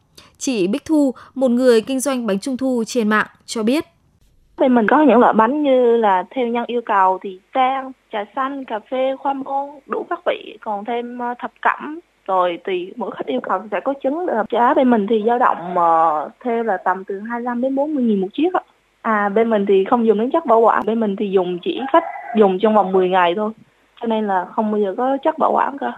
Chị 0.45 0.67
Bích 0.67 0.85
Thu, 0.85 1.13
một 1.35 1.51
người 1.51 1.81
kinh 1.81 1.99
doanh 1.99 2.27
bánh 2.27 2.39
trung 2.39 2.57
thu 2.57 2.83
trên 2.87 3.09
mạng, 3.09 3.27
cho 3.45 3.63
biết. 3.63 3.85
Bên 4.57 4.75
mình 4.75 4.87
có 4.87 5.03
những 5.03 5.19
loại 5.19 5.33
bánh 5.33 5.63
như 5.63 5.97
là 5.97 6.23
theo 6.35 6.47
nhân 6.47 6.63
yêu 6.67 6.81
cầu 6.85 7.19
thì 7.21 7.39
trang, 7.53 7.91
trà 8.11 8.25
xanh, 8.35 8.65
cà 8.65 8.79
phê, 8.91 9.15
khoai 9.19 9.35
môn, 9.35 9.69
đủ 9.85 10.05
các 10.09 10.19
vị, 10.25 10.57
còn 10.61 10.85
thêm 10.85 11.19
ờ, 11.19 11.33
thập 11.39 11.51
cẩm, 11.61 11.99
rồi 12.27 12.59
tùy 12.63 12.93
mỗi 12.95 13.11
khách 13.11 13.25
yêu 13.25 13.39
cầu 13.41 13.61
sẽ 13.71 13.79
có 13.79 13.93
trứng 14.03 14.25
giá 14.51 14.73
bên 14.73 14.89
mình 14.89 15.07
thì 15.09 15.23
dao 15.25 15.39
động 15.39 15.57
uh, 15.71 16.31
theo 16.43 16.63
là 16.63 16.77
tầm 16.77 17.03
từ 17.03 17.19
25 17.19 17.61
đến 17.61 17.75
40 17.75 18.03
nghìn 18.03 18.21
một 18.21 18.27
chiếc 18.33 18.53
ạ. 18.53 18.61
À 19.01 19.29
bên 19.29 19.49
mình 19.49 19.65
thì 19.67 19.85
không 19.89 20.07
dùng 20.07 20.19
đến 20.19 20.31
chất 20.31 20.45
bảo 20.45 20.59
quản, 20.59 20.85
bên 20.85 20.99
mình 20.99 21.15
thì 21.15 21.29
dùng 21.29 21.59
chỉ 21.61 21.81
khách 21.93 22.03
dùng 22.37 22.59
trong 22.59 22.75
vòng 22.75 22.91
10 22.91 23.09
ngày 23.09 23.33
thôi. 23.35 23.51
Cho 24.01 24.07
nên 24.07 24.27
là 24.27 24.45
không 24.45 24.71
bao 24.71 24.81
giờ 24.81 24.95
có 24.97 25.17
chất 25.23 25.37
bảo 25.37 25.51
quản 25.51 25.77
cơ. 25.77 25.91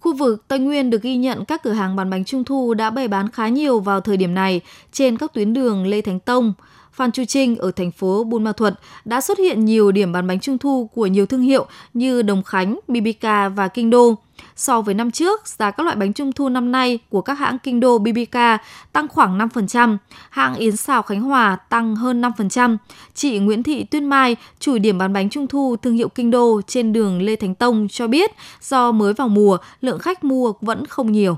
Khu 0.00 0.14
vực 0.14 0.44
Tây 0.48 0.58
Nguyên 0.58 0.90
được 0.90 1.02
ghi 1.02 1.16
nhận 1.16 1.44
các 1.44 1.62
cửa 1.62 1.72
hàng 1.72 1.96
bán 1.96 2.10
bánh 2.10 2.24
trung 2.24 2.44
thu 2.44 2.74
đã 2.74 2.90
bày 2.90 3.08
bán 3.08 3.30
khá 3.30 3.48
nhiều 3.48 3.80
vào 3.80 4.00
thời 4.00 4.16
điểm 4.16 4.34
này 4.34 4.60
trên 4.92 5.18
các 5.18 5.32
tuyến 5.32 5.52
đường 5.52 5.86
Lê 5.86 6.00
Thánh 6.00 6.20
Tông, 6.20 6.52
Phan 7.00 7.12
Chu 7.12 7.24
Trinh 7.24 7.56
ở 7.56 7.70
thành 7.70 7.90
phố 7.90 8.24
Buôn 8.24 8.44
Ma 8.44 8.52
Thuột 8.52 8.72
đã 9.04 9.20
xuất 9.20 9.38
hiện 9.38 9.64
nhiều 9.64 9.92
điểm 9.92 10.12
bán 10.12 10.26
bánh 10.26 10.40
trung 10.40 10.58
thu 10.58 10.90
của 10.94 11.06
nhiều 11.06 11.26
thương 11.26 11.40
hiệu 11.40 11.66
như 11.94 12.22
Đồng 12.22 12.42
Khánh, 12.42 12.78
Bibica 12.88 13.48
và 13.48 13.68
Kinh 13.68 13.90
Đô. 13.90 14.14
So 14.56 14.80
với 14.80 14.94
năm 14.94 15.10
trước, 15.10 15.48
giá 15.48 15.70
các 15.70 15.84
loại 15.84 15.96
bánh 15.96 16.12
trung 16.12 16.32
thu 16.32 16.48
năm 16.48 16.72
nay 16.72 16.98
của 17.08 17.20
các 17.20 17.34
hãng 17.34 17.58
Kinh 17.58 17.80
Đô 17.80 17.98
Bibica 17.98 18.58
tăng 18.92 19.08
khoảng 19.08 19.38
5%, 19.38 19.96
hãng 20.30 20.54
Yến 20.54 20.76
Xào 20.76 21.02
Khánh 21.02 21.20
Hòa 21.20 21.56
tăng 21.56 21.96
hơn 21.96 22.20
5%. 22.20 22.76
Chị 23.14 23.38
Nguyễn 23.38 23.62
Thị 23.62 23.84
Tuyên 23.84 24.04
Mai, 24.04 24.36
chủ 24.58 24.78
điểm 24.78 24.98
bán 24.98 25.12
bánh 25.12 25.30
trung 25.30 25.46
thu 25.46 25.76
thương 25.82 25.94
hiệu 25.94 26.08
Kinh 26.08 26.30
Đô 26.30 26.60
trên 26.66 26.92
đường 26.92 27.22
Lê 27.22 27.36
Thánh 27.36 27.54
Tông 27.54 27.88
cho 27.90 28.06
biết 28.06 28.30
do 28.62 28.92
mới 28.92 29.12
vào 29.12 29.28
mùa, 29.28 29.58
lượng 29.80 29.98
khách 29.98 30.24
mua 30.24 30.52
vẫn 30.60 30.86
không 30.86 31.12
nhiều. 31.12 31.36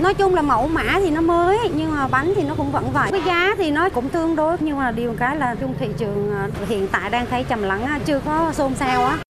Nói 0.00 0.14
chung 0.14 0.34
là 0.34 0.42
mẫu 0.42 0.68
mã 0.68 0.84
thì 0.98 1.10
nó 1.10 1.20
mới, 1.20 1.58
nhưng 1.74 1.90
mà 1.90 2.08
bánh 2.08 2.32
thì 2.36 2.42
nó 2.42 2.54
cũng 2.54 2.72
vẫn 2.72 2.90
vậy. 2.92 3.10
Cái 3.12 3.22
giá 3.26 3.54
thì 3.58 3.70
nó 3.70 3.88
cũng 3.88 4.08
tương 4.08 4.36
đối, 4.36 4.56
nhưng 4.60 4.78
mà 4.78 4.90
điều 4.90 5.14
cái 5.18 5.36
là 5.36 5.54
trong 5.60 5.74
thị 5.78 5.88
trường 5.98 6.32
à, 6.32 6.48
hiện 6.66 6.88
tại 6.92 7.10
đang 7.10 7.26
thấy 7.30 7.44
trầm 7.48 7.62
lắng 7.62 8.00
chưa 8.04 8.20
có 8.24 8.52
xôn 8.52 8.74
xao 8.74 9.04
á. 9.04 9.23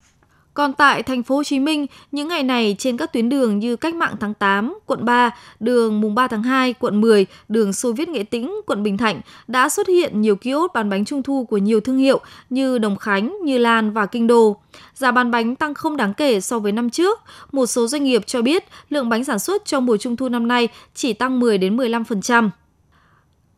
Còn 0.54 0.74
tại 0.74 1.04
thành 1.04 1.24
phố 1.24 1.36
Hồ 1.36 1.44
Chí 1.44 1.60
Minh, 1.60 1.86
những 2.12 2.28
ngày 2.28 2.44
này 2.44 2.76
trên 2.80 2.98
các 2.98 3.14
tuyến 3.14 3.30
đường 3.30 3.60
như 3.60 3.76
Cách 3.76 3.96
mạng 3.96 4.16
tháng 4.20 4.34
8, 4.34 4.80
quận 4.86 5.06
3, 5.06 5.32
đường 5.60 6.02
mùng 6.02 6.16
3 6.16 6.28
tháng 6.28 6.44
2, 6.44 6.74
quận 6.74 7.02
10, 7.02 7.26
đường 7.50 7.74
Xô 7.74 7.94
Viết 7.94 8.10
Nghệ 8.10 8.24
Tĩnh, 8.24 8.62
quận 8.66 8.84
Bình 8.84 8.98
Thạnh 8.98 9.22
đã 9.48 9.70
xuất 9.70 9.88
hiện 9.88 10.22
nhiều 10.22 10.36
kiosk 10.36 10.74
bán 10.74 10.90
bánh 10.90 11.06
trung 11.06 11.24
thu 11.24 11.46
của 11.46 11.58
nhiều 11.58 11.80
thương 11.80 11.98
hiệu 11.98 12.20
như 12.50 12.78
Đồng 12.78 12.98
Khánh, 12.98 13.38
Như 13.44 13.58
Lan 13.58 13.94
và 13.94 14.06
Kinh 14.06 14.28
Đô. 14.28 14.58
Giá 14.96 15.12
bán 15.12 15.32
bánh 15.32 15.56
tăng 15.56 15.74
không 15.74 15.98
đáng 15.98 16.14
kể 16.14 16.42
so 16.42 16.60
với 16.60 16.72
năm 16.72 16.90
trước. 16.90 17.20
Một 17.52 17.66
số 17.66 17.88
doanh 17.88 18.04
nghiệp 18.04 18.24
cho 18.28 18.42
biết 18.42 18.64
lượng 18.90 19.10
bánh 19.10 19.24
sản 19.24 19.40
xuất 19.40 19.66
trong 19.66 19.86
mùa 19.86 19.98
trung 19.98 20.16
thu 20.16 20.30
năm 20.30 20.48
nay 20.48 20.68
chỉ 20.96 21.14
tăng 21.14 21.40
10 21.40 21.58
đến 21.58 21.78
15%. 21.78 22.50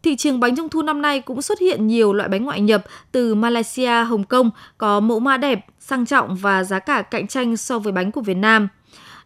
Thị 0.06 0.16
trường 0.16 0.40
bánh 0.40 0.56
trung 0.56 0.70
thu 0.70 0.82
năm 0.82 1.02
nay 1.02 1.20
cũng 1.20 1.42
xuất 1.42 1.60
hiện 1.60 1.88
nhiều 1.88 2.14
loại 2.14 2.30
bánh 2.30 2.46
ngoại 2.46 2.62
nhập 2.62 2.84
từ 3.12 3.36
Malaysia, 3.36 4.04
Hồng 4.04 4.24
Kông 4.24 4.52
có 4.78 5.00
mẫu 5.00 5.20
mã 5.20 5.38
đẹp, 5.38 5.66
sang 5.80 6.06
trọng 6.06 6.36
và 6.36 6.64
giá 6.64 6.80
cả 6.80 7.02
cạnh 7.02 7.28
tranh 7.28 7.58
so 7.58 7.80
với 7.80 7.94
bánh 7.94 8.12
của 8.12 8.22
Việt 8.22 8.34
Nam. 8.34 8.68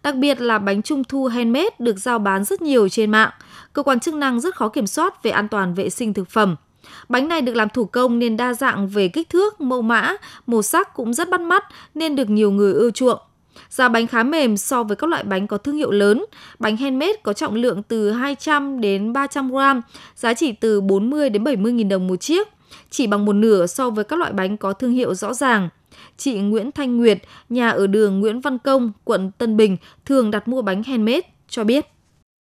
Đặc 0.04 0.16
biệt 0.16 0.42
là 0.42 0.60
bánh 0.60 0.82
trung 0.82 1.04
thu 1.04 1.26
handmade 1.26 1.70
được 1.80 1.98
giao 1.98 2.20
bán 2.20 2.44
rất 2.44 2.62
nhiều 2.62 2.90
trên 2.90 3.12
mạng. 3.12 3.30
Cơ 3.74 3.84
quan 3.84 4.00
chức 4.00 4.14
năng 4.14 4.40
rất 4.40 4.56
khó 4.56 4.70
kiểm 4.70 4.88
soát 4.88 5.24
về 5.24 5.32
an 5.32 5.48
toàn 5.48 5.74
vệ 5.74 5.90
sinh 5.90 6.14
thực 6.14 6.30
phẩm. 6.30 6.56
Bánh 7.10 7.28
này 7.28 7.42
được 7.42 7.56
làm 7.56 7.70
thủ 7.70 7.86
công 7.86 8.20
nên 8.20 8.38
đa 8.38 8.54
dạng 8.54 8.88
về 8.88 9.08
kích 9.08 9.30
thước, 9.30 9.62
mẫu 9.62 9.82
mã, 9.82 10.14
màu 10.48 10.62
sắc 10.62 10.94
cũng 10.94 11.14
rất 11.14 11.30
bắt 11.30 11.42
mắt 11.42 11.64
nên 11.96 12.16
được 12.16 12.30
nhiều 12.30 12.52
người 12.52 12.74
ưa 12.74 12.92
chuộng. 12.92 13.20
Giá 13.70 13.90
bánh 13.90 14.08
khá 14.08 14.24
mềm 14.24 14.58
so 14.58 14.84
với 14.84 14.96
các 14.96 15.10
loại 15.10 15.24
bánh 15.24 15.48
có 15.48 15.58
thương 15.58 15.76
hiệu 15.76 15.92
lớn. 15.92 16.26
Bánh 16.60 16.78
handmade 16.78 17.14
có 17.24 17.34
trọng 17.34 17.56
lượng 17.56 17.84
từ 17.84 18.12
200 18.12 18.82
đến 18.82 19.14
300 19.14 19.52
gram, 19.52 19.82
giá 20.16 20.34
chỉ 20.34 20.52
từ 20.52 20.82
40 20.82 21.30
đến 21.30 21.44
70 21.44 21.72
nghìn 21.72 21.90
đồng 21.90 22.08
một 22.08 22.16
chiếc, 22.16 22.48
chỉ 22.90 23.08
bằng 23.08 23.26
một 23.26 23.34
nửa 23.34 23.68
so 23.68 23.90
với 23.90 24.04
các 24.04 24.20
loại 24.20 24.34
bánh 24.34 24.58
có 24.58 24.74
thương 24.74 24.92
hiệu 24.92 25.14
rõ 25.14 25.34
ràng. 25.34 25.70
Chị 26.18 26.40
Nguyễn 26.40 26.72
Thanh 26.72 26.98
Nguyệt, 26.98 27.18
nhà 27.50 27.70
ở 27.70 27.88
đường 27.88 28.20
Nguyễn 28.20 28.42
Văn 28.42 28.58
Công, 28.58 28.92
quận 29.04 29.32
Tân 29.38 29.58
Bình, 29.58 29.78
thường 30.06 30.32
đặt 30.32 30.48
mua 30.48 30.62
bánh 30.62 30.84
handmade, 30.84 31.22
cho 31.48 31.64
biết. 31.64 31.86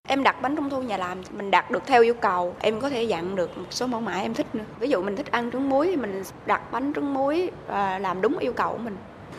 Em 0.08 0.24
đặt 0.24 0.42
bánh 0.42 0.56
trung 0.56 0.70
thu 0.70 0.82
nhà 0.82 0.98
làm, 0.98 1.18
mình 1.38 1.52
đặt 1.52 1.72
được 1.72 1.84
theo 1.86 2.04
yêu 2.04 2.14
cầu, 2.14 2.56
em 2.60 2.80
có 2.80 2.90
thể 2.90 3.04
dặn 3.04 3.36
được 3.36 3.58
một 3.58 3.66
số 3.70 3.88
mẫu 3.88 4.02
mã 4.02 4.14
em 4.14 4.34
thích 4.34 4.48
nữa. 4.54 4.64
Ví 4.80 4.90
dụ 4.90 5.02
mình 5.02 5.16
thích 5.16 5.32
ăn 5.32 5.52
trứng 5.52 5.70
muối 5.70 5.88
thì 5.88 5.96
mình 5.96 6.24
đặt 6.46 6.72
bánh 6.72 6.94
trứng 6.94 7.14
muối 7.14 7.50
và 7.68 8.00
làm 8.00 8.22
đúng 8.22 8.38
yêu 8.38 8.54
cầu 8.54 8.72
của 8.72 8.78
mình 8.78 8.96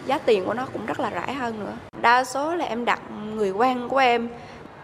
giá 0.06 0.18
tiền 0.18 0.44
của 0.44 0.54
nó 0.54 0.66
cũng 0.72 0.86
rất 0.86 1.00
là 1.00 1.10
rẻ 1.10 1.32
hơn 1.32 1.60
nữa. 1.60 1.72
Đa 2.00 2.24
số 2.24 2.54
là 2.54 2.64
em 2.64 2.84
đặt 2.84 3.00
người 3.34 3.50
quen 3.50 3.88
của 3.88 3.98
em. 3.98 4.28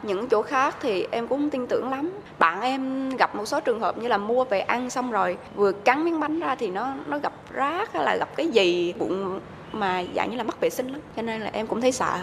Những 0.03 0.29
chỗ 0.29 0.43
khác 0.43 0.77
thì 0.81 1.07
em 1.11 1.29
cũng 1.29 1.41
không 1.41 1.51
tin 1.51 1.67
tưởng 1.67 1.91
lắm. 1.91 2.11
Bạn 2.39 2.61
em 2.61 3.11
gặp 3.17 3.35
một 3.35 3.47
số 3.47 3.61
trường 3.61 3.81
hợp 3.81 3.99
như 3.99 4.09
là 4.09 4.19
mua 4.19 4.45
về 4.45 4.61
ăn 4.61 4.91
xong 4.91 5.11
rồi 5.11 5.37
vừa 5.55 5.73
cắn 5.73 6.05
miếng 6.05 6.21
bánh 6.21 6.41
ra 6.41 6.55
thì 6.55 6.69
nó 6.71 6.95
nó 7.07 7.19
gặp 7.19 7.33
rác 7.53 7.93
hay 7.93 8.05
là 8.05 8.17
gặp 8.17 8.29
cái 8.37 8.49
gì 8.49 8.93
bụng 8.99 9.41
mà 9.73 10.05
dạng 10.17 10.31
như 10.31 10.37
là 10.37 10.43
mất 10.43 10.61
vệ 10.61 10.71
sinh 10.71 10.89
lắm. 10.89 11.01
Cho 11.17 11.23
nên 11.23 11.41
là 11.41 11.51
em 11.53 11.67
cũng 11.67 11.81
thấy 11.81 11.93
sợ 11.93 12.19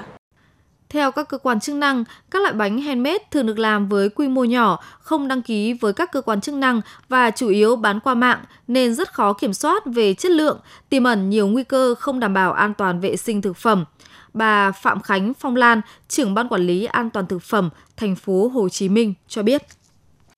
theo 0.89 1.11
các 1.11 1.29
cơ 1.29 1.37
quan 1.37 1.59
chức 1.59 1.75
năng, 1.75 2.03
các 2.31 2.41
loại 2.41 2.53
bánh 2.53 2.81
handmade 2.81 3.23
thường 3.31 3.45
được 3.45 3.59
làm 3.59 3.89
với 3.89 4.09
quy 4.09 4.27
mô 4.27 4.43
nhỏ, 4.43 4.83
không 4.99 5.27
đăng 5.27 5.41
ký 5.41 5.73
với 5.73 5.93
các 5.93 6.11
cơ 6.11 6.21
quan 6.21 6.41
chức 6.41 6.55
năng 6.55 6.81
và 7.09 7.31
chủ 7.31 7.49
yếu 7.49 7.75
bán 7.75 7.99
qua 7.99 8.15
mạng 8.15 8.39
nên 8.67 8.95
rất 8.95 9.13
khó 9.13 9.33
kiểm 9.33 9.53
soát 9.53 9.83
về 9.85 10.13
chất 10.13 10.31
lượng, 10.31 10.59
tiềm 10.89 11.03
ẩn 11.03 11.29
nhiều 11.29 11.47
nguy 11.47 11.63
cơ 11.63 11.95
không 11.99 12.19
đảm 12.19 12.33
bảo 12.33 12.53
an 12.53 12.73
toàn 12.73 12.99
vệ 12.99 13.17
sinh 13.17 13.41
thực 13.41 13.57
phẩm. 13.57 13.85
Bà 14.33 14.71
Phạm 14.71 15.01
Khánh 15.01 15.33
Phong 15.33 15.55
Lan, 15.55 15.81
trưởng 16.07 16.33
ban 16.33 16.47
quản 16.47 16.61
lý 16.61 16.85
an 16.85 17.09
toàn 17.09 17.27
thực 17.27 17.41
phẩm 17.41 17.69
thành 17.97 18.15
phố 18.15 18.47
Hồ 18.47 18.69
Chí 18.69 18.89
Minh 18.89 19.13
cho 19.27 19.43
biết. 19.43 19.63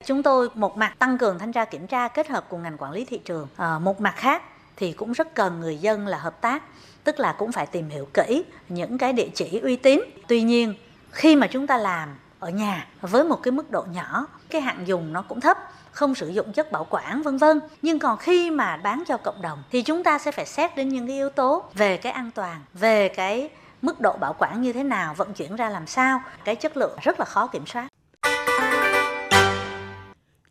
Chúng 0.05 0.23
tôi 0.23 0.49
một 0.53 0.77
mặt 0.77 0.99
tăng 0.99 1.17
cường 1.17 1.39
thanh 1.39 1.51
tra 1.51 1.65
kiểm 1.65 1.87
tra 1.87 2.07
kết 2.07 2.29
hợp 2.29 2.45
cùng 2.49 2.63
ngành 2.63 2.77
quản 2.77 2.91
lý 2.91 3.05
thị 3.05 3.19
trường, 3.25 3.47
à, 3.55 3.79
một 3.79 4.01
mặt 4.01 4.13
khác 4.15 4.43
thì 4.79 4.91
cũng 4.91 5.11
rất 5.11 5.35
cần 5.35 5.59
người 5.59 5.77
dân 5.77 6.07
là 6.07 6.17
hợp 6.17 6.41
tác, 6.41 6.63
tức 7.03 7.19
là 7.19 7.33
cũng 7.33 7.51
phải 7.51 7.65
tìm 7.65 7.89
hiểu 7.89 8.07
kỹ 8.13 8.43
những 8.69 8.97
cái 8.97 9.13
địa 9.13 9.29
chỉ 9.35 9.59
uy 9.63 9.75
tín. 9.75 10.01
Tuy 10.27 10.41
nhiên, 10.41 10.73
khi 11.11 11.35
mà 11.35 11.47
chúng 11.47 11.67
ta 11.67 11.77
làm 11.77 12.15
ở 12.39 12.49
nhà 12.49 12.87
với 13.01 13.23
một 13.23 13.43
cái 13.43 13.51
mức 13.51 13.71
độ 13.71 13.85
nhỏ, 13.91 14.27
cái 14.49 14.61
hạn 14.61 14.83
dùng 14.85 15.13
nó 15.13 15.21
cũng 15.21 15.41
thấp, 15.41 15.57
không 15.91 16.15
sử 16.15 16.27
dụng 16.29 16.53
chất 16.53 16.71
bảo 16.71 16.87
quản, 16.89 17.21
vân 17.21 17.37
vân. 17.37 17.59
Nhưng 17.81 17.99
còn 17.99 18.17
khi 18.17 18.51
mà 18.51 18.77
bán 18.77 19.03
cho 19.07 19.17
cộng 19.17 19.41
đồng 19.41 19.63
thì 19.71 19.81
chúng 19.81 20.03
ta 20.03 20.19
sẽ 20.19 20.31
phải 20.31 20.45
xét 20.45 20.75
đến 20.75 20.89
những 20.89 21.07
cái 21.07 21.15
yếu 21.15 21.29
tố 21.29 21.63
về 21.73 21.97
cái 21.97 22.11
an 22.11 22.31
toàn, 22.31 22.61
về 22.73 23.09
cái 23.09 23.49
mức 23.81 24.01
độ 24.01 24.17
bảo 24.17 24.35
quản 24.39 24.61
như 24.61 24.73
thế 24.73 24.83
nào, 24.83 25.13
vận 25.13 25.33
chuyển 25.33 25.55
ra 25.55 25.69
làm 25.69 25.87
sao. 25.87 26.21
Cái 26.45 26.55
chất 26.55 26.77
lượng 26.77 26.97
rất 27.01 27.19
là 27.19 27.25
khó 27.25 27.47
kiểm 27.47 27.65
soát. 27.65 27.88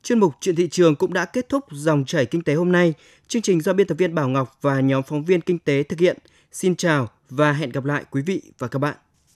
Chuyên 0.08 0.18
mục 0.18 0.34
Chuyện 0.40 0.56
thị 0.56 0.68
trường 0.68 0.96
cũng 0.96 1.12
đã 1.12 1.24
kết 1.24 1.48
thúc 1.48 1.64
dòng 1.70 2.04
chảy 2.04 2.26
kinh 2.26 2.42
tế 2.42 2.54
hôm 2.54 2.72
nay. 2.72 2.94
Chương 3.26 3.42
trình 3.42 3.60
do 3.60 3.72
biên 3.72 3.86
tập 3.86 3.94
viên 3.94 4.14
Bảo 4.14 4.28
Ngọc 4.28 4.58
và 4.60 4.80
nhóm 4.80 5.02
phóng 5.02 5.24
viên 5.24 5.40
kinh 5.40 5.58
tế 5.58 5.82
thực 5.82 5.98
hiện. 5.98 6.18
Xin 6.52 6.76
chào 6.76 7.08
và 7.30 7.52
hẹn 7.52 7.70
gặp 7.70 7.84
lại 7.84 8.04
quý 8.10 8.22
vị 8.22 8.42
và 8.58 8.68
các 8.68 8.78
bạn. 8.78 8.96